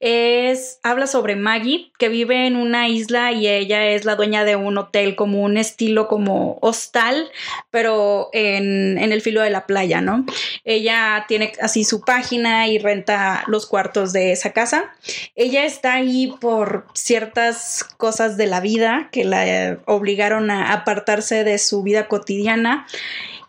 Es, 0.00 0.78
habla 0.82 1.06
sobre 1.06 1.34
Maggie, 1.34 1.90
que 1.98 2.08
vive 2.08 2.46
en 2.46 2.56
una 2.56 2.88
isla 2.88 3.32
y 3.32 3.48
ella 3.48 3.86
es 3.86 4.04
la 4.04 4.16
dueña 4.16 4.44
de 4.44 4.54
un 4.54 4.76
hotel 4.76 5.16
como 5.16 5.42
un 5.42 5.56
estilo 5.56 6.08
como 6.08 6.58
hostal, 6.60 7.30
pero 7.70 8.28
en, 8.32 8.98
en 8.98 9.12
el 9.12 9.22
filo 9.22 9.40
de 9.40 9.50
la 9.50 9.66
playa, 9.66 10.00
¿no? 10.00 10.26
Ella 10.64 11.24
tiene 11.26 11.52
así 11.60 11.84
su 11.84 12.02
página 12.02 12.68
y 12.68 12.78
los 13.46 13.66
cuartos 13.66 14.12
de 14.12 14.32
esa 14.32 14.52
casa. 14.52 14.94
Ella 15.34 15.64
está 15.64 15.94
ahí 15.94 16.34
por 16.40 16.86
ciertas 16.94 17.84
cosas 17.96 18.36
de 18.36 18.46
la 18.46 18.60
vida 18.60 19.08
que 19.12 19.24
la 19.24 19.78
obligaron 19.86 20.50
a 20.50 20.72
apartarse 20.72 21.44
de 21.44 21.58
su 21.58 21.82
vida 21.82 22.08
cotidiana 22.08 22.86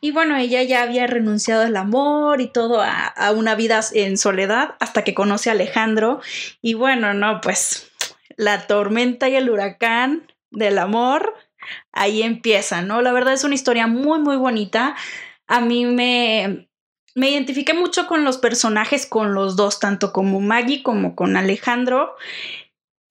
y 0.03 0.12
bueno, 0.12 0.36
ella 0.36 0.62
ya 0.63 0.82
había 0.82 1.08
renunciado 1.08 1.62
al 1.62 1.77
amor 1.77 2.41
y 2.41 2.47
todo 2.47 2.82
a, 2.82 3.32
una 3.32 3.56
vida 3.56 3.79
en 3.93 4.17
soledad 4.17 4.75
hasta 4.82 5.06
que 5.06 5.13
conoce 5.13 5.49
a 5.49 5.53
Alejandro. 5.53 6.19
Y 6.62 6.73
bueno, 6.73 7.13
no, 7.13 7.39
pues 7.39 7.89
la 8.36 8.67
tormenta 8.67 9.29
y 9.29 9.38
el 9.38 9.49
huracán 9.49 10.29
del 10.51 10.79
amor, 10.79 11.34
ahí 11.93 12.21
empieza, 12.21 12.82
¿no? 12.82 13.01
La 13.01 13.13
verdad 13.13 13.32
es 13.32 13.45
una 13.45 13.56
historia 13.56 13.88
muy, 13.88 14.19
muy 14.19 14.36
bonita. 14.36 14.93
A 15.47 15.62
mí 15.62 15.86
me, 15.86 16.67
me 17.15 17.30
identifiqué 17.30 17.73
mucho 17.73 18.08
con 18.08 18.23
los 18.23 18.38
personajes, 18.38 19.06
con 19.06 19.34
los 19.34 19.56
dos, 19.56 19.80
tanto 19.80 20.13
como 20.13 20.39
Maggie 20.39 20.84
como 20.84 21.15
con 21.15 21.38
Alejandro, 21.38 22.15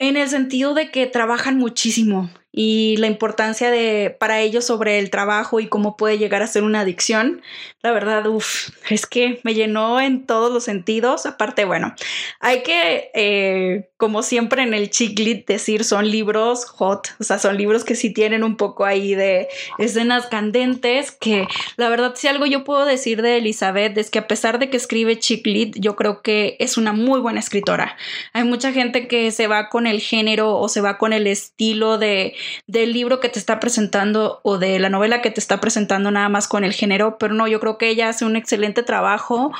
en 0.01 0.17
el 0.17 0.29
sentido 0.29 0.75
de 0.75 0.91
que 0.91 1.07
trabajan 1.07 1.59
muchísimo 1.59 2.31
y 2.53 2.99
la 2.99 3.07
importancia 3.07 3.71
de 3.71 4.15
para 4.21 4.41
ellos 4.41 4.67
sobre 4.67 4.99
el 4.99 5.09
trabajo 5.09 5.59
y 5.59 5.69
cómo 5.69 5.97
puede 5.97 6.19
llegar 6.19 6.43
a 6.43 6.47
ser 6.47 6.62
una 6.65 6.81
adicción. 6.81 7.41
La 7.81 7.93
verdad, 7.93 8.27
uff, 8.27 8.69
es 8.91 9.07
que 9.07 9.41
me 9.43 9.55
llenó 9.55 10.01
en 10.01 10.27
todos 10.27 10.53
los 10.53 10.62
sentidos. 10.62 11.25
Aparte, 11.25 11.65
bueno, 11.65 11.95
hay 12.41 12.62
que, 12.62 13.11
eh, 13.15 13.91
como 13.97 14.23
siempre 14.23 14.62
en 14.62 14.75
el 14.75 14.91
chiclit, 14.91 15.47
decir 15.49 15.85
son 15.85 16.11
libros 16.11 16.67
hot, 16.67 17.09
o 17.19 17.25
sea, 17.25 17.38
son 17.38 17.57
libros 17.57 17.85
que 17.85 17.95
sí 17.95 18.12
tienen 18.12 18.45
un 18.45 18.57
poco 18.57 18.85
ahí 18.85 19.15
de 19.15 19.49
escenas 19.79 20.27
candentes, 20.27 21.11
que 21.11 21.49
la 21.77 21.88
verdad, 21.88 22.12
si 22.17 22.29
algo 22.29 22.45
yo 22.45 22.65
puedo 22.65 22.85
decir 22.85 23.23
de 23.23 23.38
Elizabeth 23.38 23.97
es 23.97 24.11
que 24.11 24.19
a 24.19 24.29
pesar 24.29 24.59
de 24.59 24.69
que 24.69 24.77
escribe 24.77 25.19
chiclit, 25.19 25.75
yo 25.79 25.97
creo 25.97 26.23
que 26.23 26.57
es 26.61 26.77
una 26.77 26.93
muy 26.93 27.21
buena 27.21 27.41
escritora. 27.41 27.97
Hay 28.35 28.45
mucha 28.45 28.73
gente 28.73 29.09
que 29.09 29.31
se 29.31 29.47
va 29.47 29.71
con 29.71 29.87
el 29.87 30.01
género 30.01 30.59
o 30.59 30.69
se 30.69 30.83
va 30.83 30.99
con 30.99 31.12
el 31.12 31.27
estilo 31.27 31.99
de 31.99 32.35
del 32.66 32.92
libro 32.92 33.20
que 33.20 33.28
te 33.28 33.38
está 33.38 33.61
presentando 33.61 34.40
o 34.42 34.59
de 34.59 34.78
la 34.78 34.88
novela 34.88 35.22
que 35.22 35.31
te 35.31 35.40
está 35.40 35.61
presentando 35.61 36.11
nada 36.11 36.28
más 36.28 36.48
con 36.48 36.64
el 36.64 36.72
género, 36.72 37.18
pero 37.18 37.35
no, 37.35 37.48
yo 37.48 37.61
creo 37.61 37.78
que 37.78 37.88
ella 37.88 38.09
hace 38.09 38.24
un 38.24 38.37
excelente 38.37 38.83
trabajo. 38.83 39.52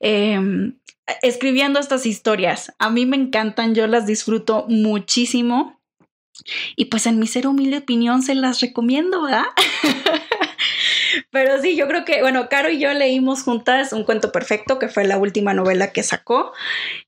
Em, 0.00 0.74
escribiendo 1.22 1.78
estas 1.78 2.06
historias. 2.06 2.72
A 2.78 2.90
mí 2.90 3.06
me 3.06 3.16
encantan, 3.16 3.74
yo 3.74 3.86
las 3.86 4.06
disfruto 4.06 4.66
muchísimo. 4.68 5.80
Y 6.76 6.86
pues 6.86 7.06
en 7.06 7.18
mi 7.18 7.26
ser 7.26 7.46
humilde 7.46 7.78
opinión 7.78 8.22
se 8.22 8.34
las 8.34 8.60
recomiendo, 8.60 9.22
¿verdad? 9.22 9.44
Pero 11.30 11.60
sí, 11.60 11.76
yo 11.76 11.86
creo 11.88 12.04
que, 12.04 12.20
bueno, 12.20 12.48
Caro 12.48 12.70
y 12.70 12.78
yo 12.78 12.92
leímos 12.92 13.42
juntas 13.42 13.92
Un 13.92 14.04
cuento 14.04 14.32
perfecto, 14.32 14.78
que 14.78 14.88
fue 14.88 15.04
la 15.04 15.18
última 15.18 15.54
novela 15.54 15.92
que 15.92 16.02
sacó. 16.02 16.52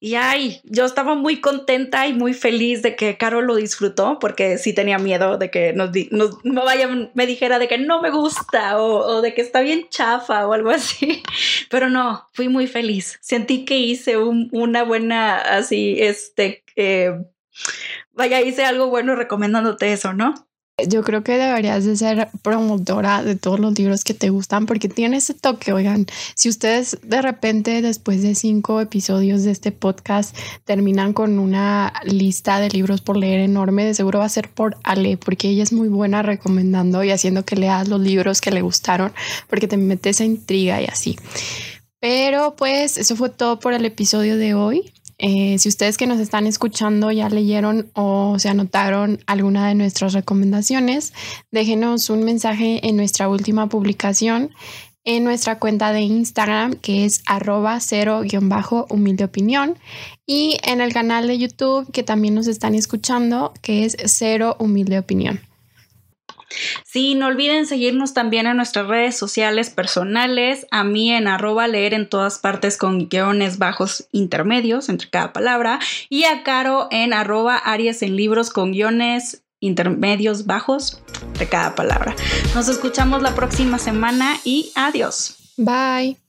Y 0.00 0.14
ay, 0.14 0.60
yo 0.64 0.84
estaba 0.84 1.14
muy 1.14 1.40
contenta 1.40 2.06
y 2.06 2.12
muy 2.12 2.34
feliz 2.34 2.82
de 2.82 2.96
que 2.96 3.16
Caro 3.16 3.42
lo 3.42 3.56
disfrutó, 3.56 4.18
porque 4.18 4.58
sí 4.58 4.72
tenía 4.72 4.98
miedo 4.98 5.38
de 5.38 5.50
que 5.50 5.72
nos, 5.72 5.90
no 6.10 6.64
vaya, 6.64 6.88
me 7.14 7.26
dijera 7.26 7.58
de 7.58 7.68
que 7.68 7.78
no 7.78 8.00
me 8.00 8.10
gusta 8.10 8.80
o, 8.80 9.22
de 9.22 9.34
que 9.34 9.42
está 9.42 9.60
bien 9.60 9.88
chafa 9.88 10.46
o 10.46 10.52
algo 10.52 10.70
así. 10.70 11.22
Pero 11.70 11.90
no, 11.90 12.26
fui 12.32 12.48
muy 12.48 12.66
feliz. 12.66 13.18
Sentí 13.20 13.64
que 13.64 13.78
hice 13.78 14.16
una 14.16 14.82
buena, 14.82 15.36
así, 15.36 15.96
este, 16.00 16.64
eh, 16.76 17.12
vaya, 18.12 18.40
hice 18.40 18.64
algo 18.64 18.88
bueno 18.88 19.14
recomendándote 19.14 19.92
eso, 19.92 20.12
¿no? 20.12 20.34
Yo 20.84 21.02
creo 21.02 21.24
que 21.24 21.38
deberías 21.38 21.86
de 21.86 21.96
ser 21.96 22.28
promotora 22.42 23.22
de 23.22 23.34
todos 23.34 23.58
los 23.58 23.78
libros 23.78 24.04
que 24.04 24.12
te 24.12 24.28
gustan 24.28 24.66
porque 24.66 24.90
tiene 24.90 25.16
ese 25.16 25.32
toque. 25.32 25.72
Oigan, 25.72 26.04
si 26.34 26.50
ustedes 26.50 26.98
de 27.02 27.22
repente 27.22 27.80
después 27.80 28.22
de 28.22 28.34
cinco 28.34 28.82
episodios 28.82 29.42
de 29.42 29.52
este 29.52 29.72
podcast 29.72 30.36
terminan 30.66 31.14
con 31.14 31.38
una 31.38 31.94
lista 32.04 32.60
de 32.60 32.68
libros 32.68 33.00
por 33.00 33.16
leer 33.16 33.40
enorme, 33.40 33.86
de 33.86 33.94
seguro 33.94 34.18
va 34.18 34.26
a 34.26 34.28
ser 34.28 34.50
por 34.50 34.76
Ale 34.82 35.16
porque 35.16 35.48
ella 35.48 35.62
es 35.62 35.72
muy 35.72 35.88
buena 35.88 36.20
recomendando 36.20 37.02
y 37.02 37.10
haciendo 37.10 37.46
que 37.46 37.56
leas 37.56 37.88
los 37.88 38.02
libros 38.02 38.42
que 38.42 38.50
le 38.50 38.60
gustaron 38.60 39.14
porque 39.48 39.68
te 39.68 39.78
metes 39.78 40.16
esa 40.16 40.24
intriga 40.24 40.82
y 40.82 40.84
así. 40.84 41.16
Pero 42.00 42.54
pues 42.54 42.98
eso 42.98 43.16
fue 43.16 43.30
todo 43.30 43.58
por 43.60 43.72
el 43.72 43.86
episodio 43.86 44.36
de 44.36 44.52
hoy. 44.52 44.92
Eh, 45.18 45.58
si 45.58 45.68
ustedes 45.68 45.96
que 45.96 46.06
nos 46.06 46.20
están 46.20 46.46
escuchando 46.46 47.10
ya 47.10 47.30
leyeron 47.30 47.90
o 47.94 48.38
se 48.38 48.50
anotaron 48.50 49.20
alguna 49.26 49.68
de 49.68 49.74
nuestras 49.74 50.12
recomendaciones, 50.12 51.14
déjenos 51.50 52.10
un 52.10 52.22
mensaje 52.22 52.86
en 52.86 52.96
nuestra 52.96 53.28
última 53.28 53.68
publicación 53.68 54.50
en 55.06 55.22
nuestra 55.22 55.58
cuenta 55.58 55.92
de 55.92 56.00
Instagram 56.00 56.74
que 56.74 57.04
es 57.06 57.22
arroba 57.26 57.80
cero 57.80 58.22
guion 58.24 58.48
bajo 58.48 58.86
humilde 58.90 59.24
opinión 59.24 59.78
y 60.26 60.58
en 60.64 60.80
el 60.80 60.92
canal 60.92 61.28
de 61.28 61.38
YouTube 61.38 61.90
que 61.92 62.02
también 62.02 62.34
nos 62.34 62.48
están 62.48 62.74
escuchando 62.74 63.54
que 63.62 63.84
es 63.84 63.96
cero 64.04 64.56
humilde 64.58 64.98
opinión. 64.98 65.40
Sí, 66.84 67.14
no 67.14 67.26
olviden 67.26 67.66
seguirnos 67.66 68.14
también 68.14 68.46
en 68.46 68.56
nuestras 68.56 68.86
redes 68.86 69.16
sociales 69.16 69.70
personales, 69.70 70.66
a 70.70 70.84
mí 70.84 71.12
en 71.12 71.28
arroba 71.28 71.68
leer 71.68 71.94
en 71.94 72.08
todas 72.08 72.38
partes 72.38 72.76
con 72.76 73.08
guiones 73.08 73.58
bajos 73.58 74.08
intermedios 74.12 74.88
entre 74.88 75.10
cada 75.10 75.32
palabra 75.32 75.78
y 76.08 76.24
a 76.24 76.42
Caro 76.42 76.88
en 76.90 77.12
arroba 77.12 77.56
Aries 77.56 78.02
en 78.02 78.16
libros 78.16 78.50
con 78.50 78.72
guiones 78.72 79.42
intermedios 79.60 80.46
bajos 80.46 81.02
de 81.38 81.48
cada 81.48 81.74
palabra. 81.74 82.14
Nos 82.54 82.68
escuchamos 82.68 83.22
la 83.22 83.34
próxima 83.34 83.78
semana 83.78 84.36
y 84.44 84.70
adiós. 84.74 85.36
Bye. 85.56 86.25